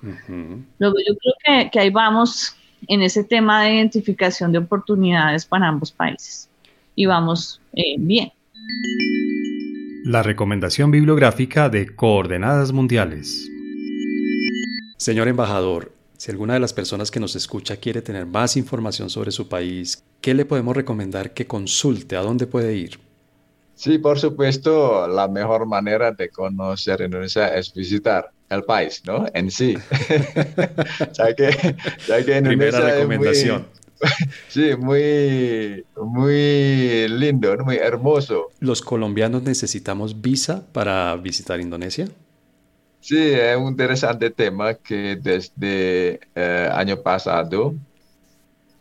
Luego 0.80 0.96
yo 1.08 1.16
creo 1.18 1.34
que, 1.44 1.70
que 1.72 1.80
ahí 1.80 1.90
vamos 1.90 2.56
en 2.88 3.02
ese 3.02 3.24
tema 3.24 3.64
de 3.64 3.76
identificación 3.76 4.52
de 4.52 4.60
oportunidades 4.60 5.46
para 5.46 5.68
ambos 5.68 5.92
países 5.92 6.50
y 6.96 7.06
vamos 7.06 7.62
eh, 7.74 7.96
bien. 7.98 8.32
La 10.06 10.24
recomendación 10.24 10.92
bibliográfica 10.92 11.70
de 11.70 11.96
Coordenadas 11.96 12.72
Mundiales. 12.72 13.50
Señor 14.98 15.28
embajador, 15.28 15.92
si 16.18 16.32
alguna 16.32 16.54
de 16.54 16.60
las 16.60 16.74
personas 16.74 17.12
que 17.12 17.20
nos 17.20 17.36
escucha 17.36 17.78
quiere 17.78 18.02
tener 18.02 18.26
más 18.26 18.56
información 18.56 19.10
sobre 19.10 19.32
su 19.32 19.50
país, 19.50 20.04
¿qué 20.22 20.34
le 20.34 20.46
podemos 20.46 20.76
recomendar 20.76 21.34
que 21.34 21.48
consulte? 21.48 22.16
¿A 22.16 22.22
dónde 22.22 22.48
puede 22.48 22.76
ir? 22.76 23.05
Sí, 23.76 23.98
por 23.98 24.18
supuesto, 24.18 25.08
la 25.08 25.28
mejor 25.28 25.66
manera 25.66 26.12
de 26.12 26.30
conocer 26.30 27.02
Indonesia 27.02 27.56
es 27.56 27.74
visitar 27.74 28.32
el 28.50 28.64
país, 28.64 29.02
¿no? 29.06 29.26
En 29.34 29.52
sí. 29.52 29.78
ya 31.14 31.36
que, 31.36 31.76
ya 32.08 32.26
que 32.26 32.42
Primera 32.42 32.80
recomendación. 32.80 33.68
Sí, 34.50 34.76
muy, 34.78 35.84
muy 35.96 37.08
lindo, 37.08 37.56
muy 37.64 37.78
hermoso. 37.78 38.50
¿Los 38.60 38.82
colombianos 38.82 39.44
necesitamos 39.44 40.22
visa 40.22 40.64
para 40.74 41.16
visitar 41.16 41.60
Indonesia? 41.60 42.08
Sí, 43.00 43.18
es 43.18 43.58
un 43.58 43.68
interesante 43.68 44.30
tema 44.32 44.74
que 44.74 45.16
desde 45.16 46.16
el 46.16 46.20
eh, 46.36 46.70
año 46.74 47.02
pasado 47.02 47.74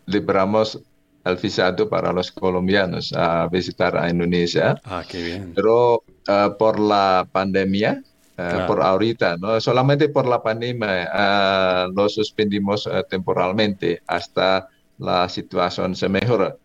libramos 0.06 0.80
el 1.24 1.36
visado 1.36 1.88
para 1.88 2.12
los 2.12 2.30
colombianos 2.30 3.12
a 3.12 3.48
visitar 3.48 3.96
a 3.96 4.10
Indonesia. 4.10 4.80
Ah, 4.84 5.02
qué 5.08 5.22
bien. 5.22 5.52
Pero 5.54 6.04
eh, 6.28 6.50
por 6.58 6.78
la 6.78 7.26
pandemia, 7.30 8.02
eh, 8.36 8.64
por 8.66 8.82
ahorita, 8.82 9.36
¿no? 9.36 9.60
Solamente 9.60 10.08
por 10.08 10.26
la 10.26 10.42
pandemia 10.42 11.86
lo 11.94 12.08
suspendimos 12.08 12.88
temporalmente 13.08 14.02
hasta 14.06 14.68
la 14.98 15.28
situación 15.28 15.94
se 15.94 16.08
mejora, 16.08 16.56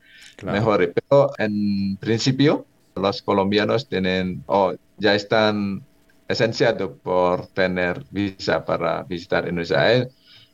mejore. 0.43 0.89
Pero 0.89 1.32
en 1.38 1.97
principio, 1.97 2.66
los 2.95 3.22
colombianos 3.22 3.88
tienen, 3.88 4.43
o 4.47 4.74
ya 4.97 5.16
están 5.16 5.84
esenciados 6.28 6.91
por 7.01 7.47
tener 7.47 8.03
visa 8.12 8.64
para 8.66 9.03
visitar 9.03 9.47
Indonesia. 9.47 9.93
Es 9.93 10.07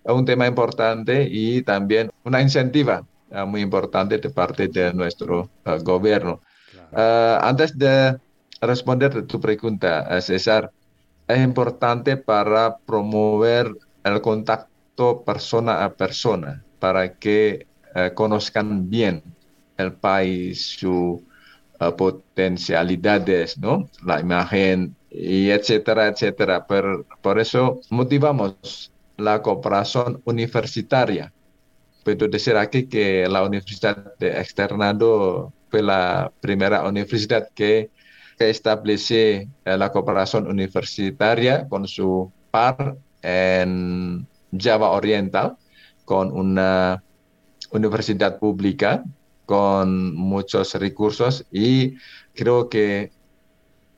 un 0.05 0.25
tema 0.25 0.47
importante 0.47 1.27
y 1.29 1.61
también 1.63 2.11
una 2.23 2.41
incentiva 2.41 3.03
muy 3.43 3.61
importante 3.61 4.17
de 4.17 4.29
parte 4.29 4.67
de 4.67 4.93
nuestro 4.93 5.49
gobierno. 5.83 6.41
antes 6.93 7.77
de 7.77 8.17
responder 8.61 9.25
tu 9.27 9.39
pregunta, 9.41 10.21
César, 10.21 10.71
es 11.27 11.39
importante 11.39 12.15
para 12.15 12.77
promover 12.77 13.71
el 14.03 14.21
contacto 14.21 15.23
persona 15.23 15.83
a 15.83 15.93
persona, 15.93 16.63
para 16.79 17.13
que 17.15 17.67
conozcan 18.13 18.89
bien 18.89 19.23
el 19.77 19.91
país, 19.93 20.77
sus 20.79 21.21
potencialidades, 21.97 23.57
¿no? 23.57 23.89
La 24.05 24.19
imagen, 24.19 24.95
y 25.09 25.49
etcétera, 25.49 26.07
etcétera. 26.07 26.65
Por, 26.65 27.05
por 27.21 27.39
eso 27.39 27.79
motivamos 27.89 28.91
la 29.17 29.41
cooperación 29.41 30.21
universitaria. 30.25 31.31
Puedo 32.05 32.27
decir 32.27 32.55
aquí 32.55 32.87
que 32.87 33.27
la 33.27 33.41
Universidad 33.43 34.15
de 34.19 34.39
Externado 34.39 35.51
fue 35.71 35.81
la 35.81 36.31
primera 36.39 36.87
universidad 36.87 37.49
que, 37.55 37.89
que 38.37 38.51
establece 38.51 39.49
eh, 39.65 39.75
la 39.75 39.91
cooperación 39.91 40.47
universitaria 40.47 41.67
con 41.67 41.87
su 41.87 42.31
par 42.51 42.95
en 43.23 44.27
Java 44.55 44.91
Oriental, 44.91 45.57
con 46.05 46.31
una 46.31 47.03
universidad 47.71 48.37
pública 48.37 49.03
con 49.47 50.13
muchos 50.15 50.75
recursos 50.75 51.43
y 51.51 51.95
creo 52.35 52.69
que 52.69 53.11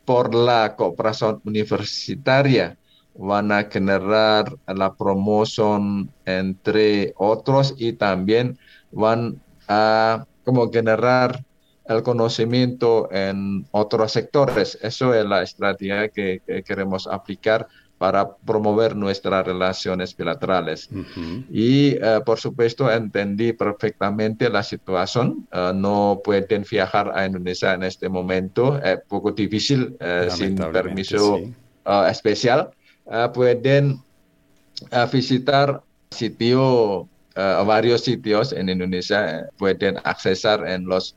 por 0.05 0.33
la 0.33 0.77
cooperación 0.77 1.41
universitaria 1.43 2.77
van 3.17 3.51
a 3.51 3.65
generar 3.65 4.55
la 4.67 4.93
promoción 4.93 6.09
entre 6.25 7.13
otros 7.17 7.75
y 7.77 7.93
también 7.93 8.57
van 8.91 9.41
a 9.67 10.25
como 10.43 10.71
generar 10.71 11.43
el 11.85 12.03
conocimiento 12.03 13.09
en 13.11 13.65
otros 13.71 14.11
sectores. 14.11 14.77
Eso 14.81 15.13
es 15.13 15.25
la 15.25 15.41
estrategia 15.41 16.09
que, 16.09 16.41
que 16.45 16.63
queremos 16.63 17.07
aplicar 17.07 17.67
para 17.97 18.35
promover 18.37 18.95
nuestras 18.95 19.45
relaciones 19.45 20.15
bilaterales. 20.15 20.89
Y 21.49 21.95
eh, 21.95 22.21
por 22.25 22.39
supuesto 22.39 22.91
entendí 22.91 23.53
perfectamente 23.53 24.49
la 24.49 24.63
situación. 24.63 25.47
Eh, 25.51 25.71
no 25.73 26.21
pueden 26.23 26.65
viajar 26.69 27.11
a 27.15 27.25
Indonesia 27.25 27.73
en 27.73 27.83
este 27.83 28.07
momento, 28.09 28.79
es 28.81 28.99
poco 29.07 29.31
difícil 29.31 29.95
eh, 29.99 30.27
sin 30.29 30.55
permiso 30.55 31.39
especial. 32.09 32.69
Pueden 33.33 34.01
visitar 35.11 35.81
sitio, 36.11 37.07
varios 37.35 38.01
sitios 38.01 38.53
en 38.53 38.69
Indonesia, 38.69 39.49
pueden 39.57 39.97
accesar 40.03 40.67
en 40.67 40.85
los 40.85 41.15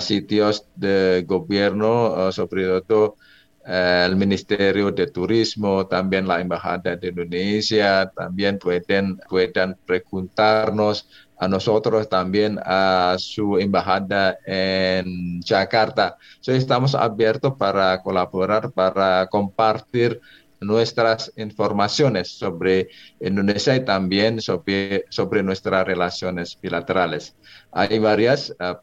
sitios 0.00 0.66
de 0.76 1.24
gobierno, 1.26 2.32
sobre 2.32 2.80
todo 2.82 3.16
el 3.64 4.14
Ministerio 4.14 4.92
de 4.92 5.08
Turismo, 5.08 5.86
también 5.86 6.28
la 6.28 6.40
Embajada 6.40 6.94
de 6.96 7.08
Indonesia, 7.08 8.10
también 8.14 8.58
pueden, 8.58 9.18
pueden 9.28 9.76
preguntarnos 9.84 11.08
a 11.38 11.48
nosotros 11.48 12.08
también 12.08 12.58
a 12.64 13.16
su 13.18 13.58
embajada 13.58 14.38
en 14.46 15.42
Jakarta. 15.42 16.16
So, 16.40 16.52
estamos 16.52 16.94
abiertos 16.94 17.54
para 17.58 18.00
colaborar, 18.02 18.70
para 18.70 19.26
compartir 19.26 20.20
nuestras 20.66 21.32
informaciones 21.36 22.28
sobre 22.28 22.88
Indonesia 23.20 23.76
y 23.76 23.84
también 23.84 24.40
sobre, 24.40 25.04
sobre 25.10 25.42
nuestras 25.42 25.86
relaciones 25.86 26.58
bilaterales. 26.60 27.34
Hay 27.72 27.98
varias 27.98 28.50
uh, 28.60 28.76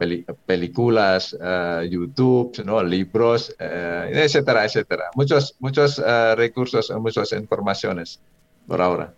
películas, 0.45 1.33
uh, 1.33 1.83
YouTube, 1.83 2.63
¿no? 2.65 2.81
libros, 2.83 3.55
uh, 3.59 3.63
etcétera, 4.11 4.65
etcétera. 4.65 5.05
Muchos, 5.15 5.55
muchos 5.59 6.01
recursos, 6.35 6.91
muchas 6.99 7.31
informaciones 7.33 8.19
por 8.67 8.81
ahora. 8.81 9.13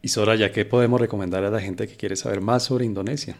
Y 0.00 0.08
Soraya, 0.08 0.50
¿qué 0.52 0.64
podemos 0.64 1.00
recomendar 1.00 1.44
a 1.44 1.50
la 1.50 1.60
gente 1.60 1.86
que 1.86 1.96
quiere 1.96 2.16
saber 2.16 2.40
más 2.40 2.64
sobre 2.64 2.84
Indonesia? 2.84 3.36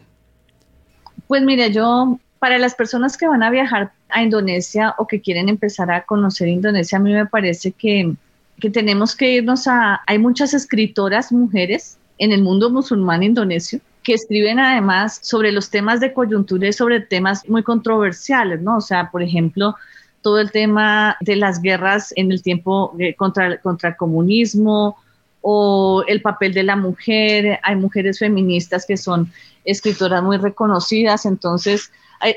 Pues 1.27 1.41
mire, 1.43 1.71
yo 1.71 2.19
para 2.43 2.59
las 2.59 2.75
personas 2.75 3.15
que 3.15 3.25
van 3.25 3.41
a 3.41 3.49
viajar 3.49 3.93
a 4.09 4.21
Indonesia 4.21 4.95
o 4.97 5.07
que 5.07 5.21
quieren 5.21 5.47
empezar 5.47 5.89
a 5.89 6.03
conocer 6.03 6.49
Indonesia, 6.49 6.97
a 6.97 7.01
mí 7.01 7.13
me 7.13 7.25
parece 7.25 7.71
que, 7.71 8.15
que 8.59 8.69
tenemos 8.69 9.15
que 9.15 9.35
irnos 9.35 9.65
a... 9.65 10.01
Hay 10.07 10.19
muchas 10.19 10.53
escritoras 10.53 11.31
mujeres 11.31 11.97
en 12.17 12.33
el 12.33 12.41
mundo 12.41 12.69
musulmán 12.69 13.23
indonesio 13.23 13.79
que 14.03 14.13
escriben 14.13 14.59
además 14.59 15.19
sobre 15.21 15.53
los 15.53 15.69
temas 15.69 16.01
de 16.01 16.11
coyuntura 16.11 16.67
y 16.67 16.73
sobre 16.73 16.99
temas 16.99 17.47
muy 17.47 17.63
controversiales, 17.63 18.61
¿no? 18.61 18.75
O 18.75 18.81
sea, 18.81 19.09
por 19.09 19.23
ejemplo, 19.23 19.77
todo 20.21 20.41
el 20.41 20.51
tema 20.51 21.15
de 21.21 21.37
las 21.37 21.61
guerras 21.61 22.11
en 22.17 22.29
el 22.29 22.43
tiempo 22.43 22.93
eh, 22.99 23.15
contra, 23.15 23.57
contra 23.61 23.91
el 23.91 23.95
comunismo 23.95 24.97
o 25.39 26.03
el 26.09 26.21
papel 26.21 26.53
de 26.53 26.63
la 26.63 26.75
mujer. 26.75 27.61
Hay 27.63 27.77
mujeres 27.77 28.19
feministas 28.19 28.85
que 28.85 28.97
son 28.97 29.31
escritoras 29.63 30.21
muy 30.21 30.35
reconocidas, 30.35 31.25
entonces 31.25 31.89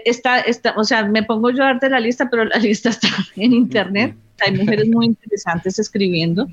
Está, 0.04 0.40
está, 0.40 0.74
o 0.76 0.84
sea, 0.84 1.04
me 1.04 1.22
pongo 1.22 1.50
yo 1.50 1.62
a 1.62 1.66
darte 1.66 1.88
la 1.88 2.00
lista, 2.00 2.28
pero 2.30 2.44
la 2.44 2.56
lista 2.60 2.90
está 2.90 3.08
en 3.36 3.52
internet. 3.52 4.14
Hay 4.44 4.56
mujeres 4.56 4.88
muy 4.88 5.06
interesantes 5.06 5.78
escribiendo. 5.78 6.46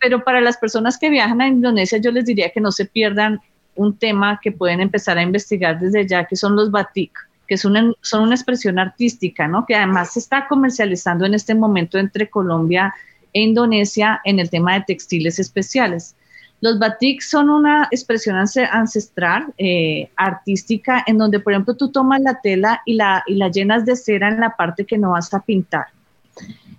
Pero 0.00 0.24
para 0.24 0.40
las 0.40 0.56
personas 0.56 0.98
que 0.98 1.10
viajan 1.10 1.40
a 1.40 1.48
Indonesia, 1.48 1.98
yo 1.98 2.10
les 2.10 2.24
diría 2.24 2.50
que 2.50 2.60
no 2.60 2.72
se 2.72 2.86
pierdan 2.86 3.40
un 3.74 3.96
tema 3.96 4.40
que 4.42 4.52
pueden 4.52 4.80
empezar 4.80 5.18
a 5.18 5.22
investigar 5.22 5.78
desde 5.78 6.06
ya, 6.06 6.24
que 6.24 6.36
son 6.36 6.56
los 6.56 6.70
batik, 6.70 7.12
que 7.46 7.56
son 7.56 7.72
una, 7.72 7.92
son 8.00 8.22
una 8.24 8.34
expresión 8.34 8.78
artística, 8.78 9.46
¿no? 9.48 9.64
Que 9.66 9.74
además 9.74 10.12
se 10.14 10.18
está 10.18 10.46
comercializando 10.48 11.24
en 11.26 11.34
este 11.34 11.54
momento 11.54 11.98
entre 11.98 12.28
Colombia 12.28 12.94
e 13.32 13.40
Indonesia 13.40 14.20
en 14.24 14.38
el 14.40 14.50
tema 14.50 14.74
de 14.74 14.84
textiles 14.86 15.38
especiales. 15.38 16.16
Los 16.62 16.78
batik 16.78 17.20
son 17.22 17.50
una 17.50 17.88
expresión 17.90 18.36
ancestral, 18.36 19.52
eh, 19.58 20.08
artística, 20.16 21.02
en 21.08 21.18
donde, 21.18 21.40
por 21.40 21.52
ejemplo, 21.52 21.74
tú 21.74 21.90
tomas 21.90 22.20
la 22.20 22.40
tela 22.40 22.82
y 22.86 22.94
la, 22.94 23.24
y 23.26 23.34
la 23.34 23.48
llenas 23.48 23.84
de 23.84 23.96
cera 23.96 24.28
en 24.28 24.38
la 24.38 24.54
parte 24.56 24.86
que 24.86 24.96
no 24.96 25.10
vas 25.10 25.34
a 25.34 25.40
pintar. 25.40 25.86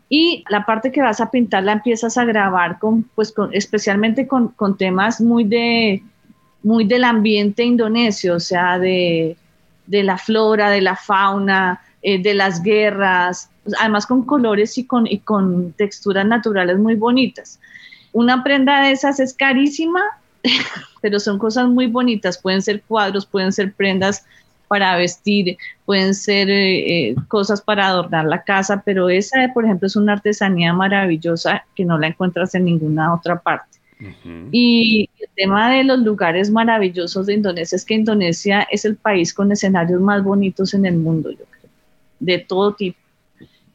Y 0.07 0.45
la 0.47 0.65
parte 0.65 0.89
que 0.89 1.01
vas 1.01 1.19
a 1.19 1.29
pintar 1.29 1.65
la 1.65 1.73
empiezas 1.73 2.17
a 2.17 2.23
grabar 2.23 2.79
con, 2.79 3.03
pues, 3.13 3.33
con, 3.33 3.53
especialmente 3.53 4.25
con, 4.25 4.47
con, 4.49 4.77
temas 4.77 5.19
muy, 5.19 5.43
de, 5.43 6.01
muy 6.63 6.85
del 6.85 7.03
ambiente 7.03 7.65
indonesio, 7.65 8.35
o 8.35 8.39
sea, 8.39 8.79
de, 8.79 9.35
de 9.85 10.03
la 10.03 10.17
flora, 10.17 10.69
de 10.69 10.79
la 10.79 10.95
fauna, 10.95 11.81
eh, 12.01 12.21
de 12.23 12.33
las 12.33 12.63
guerras, 12.63 13.49
además 13.81 14.05
con 14.05 14.23
colores 14.23 14.77
y 14.77 14.85
con, 14.85 15.07
y 15.07 15.19
con 15.19 15.73
texturas 15.73 16.25
naturales 16.25 16.77
muy 16.77 16.95
bonitas. 16.95 17.59
Una 18.13 18.43
prenda 18.43 18.83
de 18.83 18.91
esas 18.91 19.19
es 19.19 19.33
carísima, 19.33 20.01
pero 21.01 21.19
son 21.19 21.37
cosas 21.37 21.67
muy 21.67 21.87
bonitas. 21.87 22.37
Pueden 22.37 22.61
ser 22.61 22.81
cuadros, 22.83 23.25
pueden 23.25 23.51
ser 23.51 23.73
prendas 23.73 24.25
para 24.67 24.95
vestir, 24.95 25.57
pueden 25.85 26.15
ser 26.15 26.49
eh, 26.49 27.09
eh, 27.09 27.15
cosas 27.27 27.61
para 27.61 27.87
adornar 27.87 28.25
la 28.25 28.43
casa, 28.43 28.81
pero 28.83 29.09
esa, 29.09 29.51
por 29.53 29.65
ejemplo, 29.65 29.87
es 29.87 29.95
una 29.95 30.13
artesanía 30.13 30.73
maravillosa 30.73 31.65
que 31.75 31.85
no 31.85 31.99
la 31.99 32.07
encuentras 32.07 32.55
en 32.55 32.65
ninguna 32.65 33.13
otra 33.13 33.39
parte. 33.39 33.67
Y 34.51 35.09
el 35.19 35.29
tema 35.35 35.69
de 35.69 35.83
los 35.83 35.99
lugares 35.99 36.49
maravillosos 36.49 37.25
de 37.25 37.35
Indonesia 37.35 37.75
es 37.75 37.85
que 37.85 37.93
Indonesia 37.93 38.67
es 38.69 38.83
el 38.83 38.97
país 38.97 39.33
con 39.33 39.51
escenarios 39.51 40.01
más 40.01 40.23
bonitos 40.23 40.73
en 40.73 40.85
el 40.85 40.97
mundo, 40.97 41.31
yo 41.31 41.45
creo, 41.45 41.69
de 42.19 42.39
todo 42.39 42.73
tipo. 42.73 42.97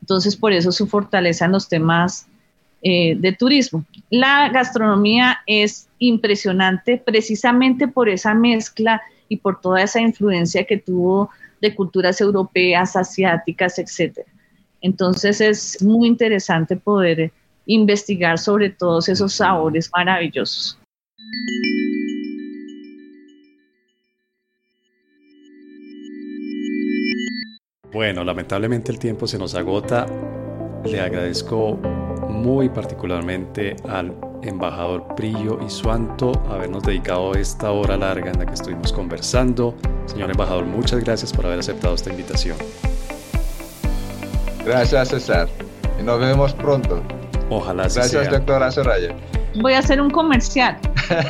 Entonces, 0.00 0.36
por 0.36 0.52
eso 0.52 0.72
su 0.72 0.86
fortaleza 0.86 1.46
en 1.46 1.52
los 1.52 1.68
temas 1.68 2.26
eh, 2.82 3.16
de 3.18 3.32
turismo. 3.32 3.84
La 4.10 4.48
gastronomía 4.50 5.38
es 5.46 5.88
impresionante 5.98 6.96
precisamente 6.96 7.88
por 7.88 8.08
esa 8.08 8.34
mezcla 8.34 9.02
y 9.28 9.38
por 9.38 9.60
toda 9.60 9.82
esa 9.82 10.00
influencia 10.00 10.64
que 10.64 10.78
tuvo 10.78 11.30
de 11.60 11.74
culturas 11.74 12.20
europeas, 12.20 12.94
asiáticas, 12.94 13.78
etc. 13.78 14.20
Entonces 14.80 15.40
es 15.40 15.82
muy 15.82 16.06
interesante 16.06 16.76
poder 16.76 17.32
investigar 17.66 18.38
sobre 18.38 18.70
todos 18.70 19.08
esos 19.08 19.34
sabores 19.34 19.90
maravillosos. 19.94 20.78
Bueno, 27.92 28.22
lamentablemente 28.22 28.92
el 28.92 28.98
tiempo 28.98 29.26
se 29.26 29.38
nos 29.38 29.54
agota. 29.54 30.06
Le 30.84 31.00
agradezco 31.00 31.80
muy 32.38 32.68
particularmente 32.68 33.76
al 33.88 34.14
embajador 34.42 35.14
Prillo 35.16 35.58
y 35.64 35.68
Suanto 35.68 36.32
habernos 36.48 36.84
dedicado 36.84 37.34
esta 37.34 37.70
hora 37.72 37.96
larga 37.96 38.30
en 38.30 38.38
la 38.38 38.46
que 38.46 38.54
estuvimos 38.54 38.92
conversando. 38.92 39.74
Señor 40.06 40.30
embajador, 40.30 40.64
muchas 40.64 41.00
gracias 41.00 41.32
por 41.32 41.46
haber 41.46 41.58
aceptado 41.58 41.94
esta 41.94 42.10
invitación. 42.10 42.56
Gracias, 44.64 45.08
César. 45.08 45.48
Y 45.98 46.02
nos 46.02 46.20
vemos 46.20 46.54
pronto. 46.54 47.02
Ojalá 47.50 47.84
Gracias, 47.84 48.30
doctora 48.30 48.70
Soraya. 48.70 49.14
Voy 49.60 49.72
a 49.72 49.78
hacer 49.78 50.00
un 50.00 50.10
comercial. 50.10 50.78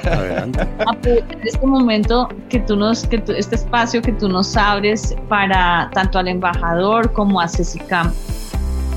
Adelante. 0.05 0.67
En 1.07 1.47
este 1.47 1.67
momento 1.67 2.29
que 2.49 2.59
tú 2.61 2.77
nos, 2.77 3.07
que 3.07 3.23
este 3.37 3.55
espacio 3.55 4.03
que 4.03 4.13
tú 4.13 4.29
nos 4.29 4.57
abres 4.57 5.15
para 5.29 5.89
tanto 5.95 6.19
al 6.19 6.29
embajador 6.29 7.13
como 7.13 7.41
a 7.41 7.49
CECICAM 7.49 8.13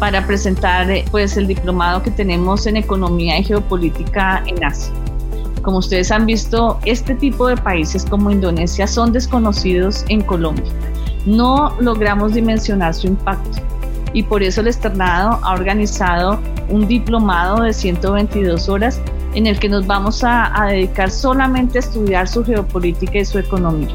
para 0.02 0.26
presentar 0.26 0.88
pues 1.12 1.38
el 1.38 1.46
diplomado 1.46 2.02
que 2.02 2.10
tenemos 2.10 2.66
en 2.66 2.76
economía 2.76 3.38
y 3.38 3.44
geopolítica 3.44 4.44
en 4.48 4.64
Asia. 4.64 4.92
Como 5.62 5.78
ustedes 5.78 6.12
han 6.12 6.26
visto, 6.26 6.80
este 6.86 7.14
tipo 7.14 7.48
de 7.48 7.56
países 7.56 8.04
como 8.04 8.32
Indonesia 8.32 8.88
son 8.88 9.14
desconocidos 9.14 10.04
en 10.10 10.24
Colombia. 10.24 10.66
No 11.28 11.76
logramos 11.80 12.34
dimensionar 12.34 12.96
su 12.96 13.06
impacto 13.06 13.62
y 14.12 14.24
por 14.24 14.42
eso 14.42 14.62
el 14.62 14.70
externado 14.70 15.40
ha 15.44 15.54
organizado 15.54 16.40
un 16.70 16.88
diplomado 16.88 17.62
de 17.62 17.72
122 17.72 18.70
horas 18.70 19.00
en 19.36 19.46
el 19.46 19.60
que 19.60 19.70
nos 19.70 19.86
vamos 19.86 20.24
a, 20.24 20.52
dedicar 20.68 21.12
solamente 21.12 21.78
a 21.78 21.82
estudiar 21.82 22.28
su 22.28 22.44
geopolítica 22.44 23.20
y 23.20 23.26
su 23.26 23.38
economía. 23.38 23.94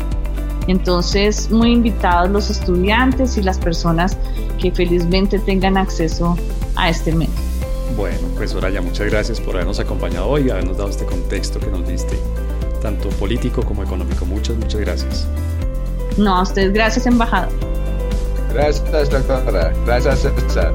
Entonces, 0.67 1.51
muy 1.51 1.73
invitados 1.73 2.31
los 2.31 2.51
estudiantes 2.51 3.37
y 3.37 3.43
las 3.43 3.59
personas 3.59 4.17
que 4.59 4.73
felizmente 4.73 5.39
tengan 5.39 5.77
acceso 5.77 6.37
a 6.75 6.91
este 6.91 7.15
medio. 7.15 7.33
Bueno, 7.97 8.19
pues 8.37 8.51
Soraya, 8.51 8.83
muchas 8.83 9.09
gracias 9.11 9.41
por 9.41 9.55
habernos 9.55 9.79
acompañado 9.79 10.29
hoy 10.29 10.47
y 10.47 10.51
habernos 10.51 10.77
dado 10.77 10.91
este 10.91 11.07
contexto 11.07 11.59
que 11.59 11.69
nos 11.69 11.87
diste, 11.87 12.19
tanto 12.83 13.09
político 13.11 13.63
como 13.63 13.83
económico. 13.83 14.27
Muchas, 14.27 14.57
muchas 14.57 14.81
gracias. 14.81 15.27
No, 16.17 16.37
a 16.37 16.43
ustedes 16.43 16.73
gracias, 16.73 17.07
embajador. 17.07 17.51
Gracias, 18.53 19.11
doctora. 19.11 19.73
Gracias, 19.85 20.21
César. 20.21 20.73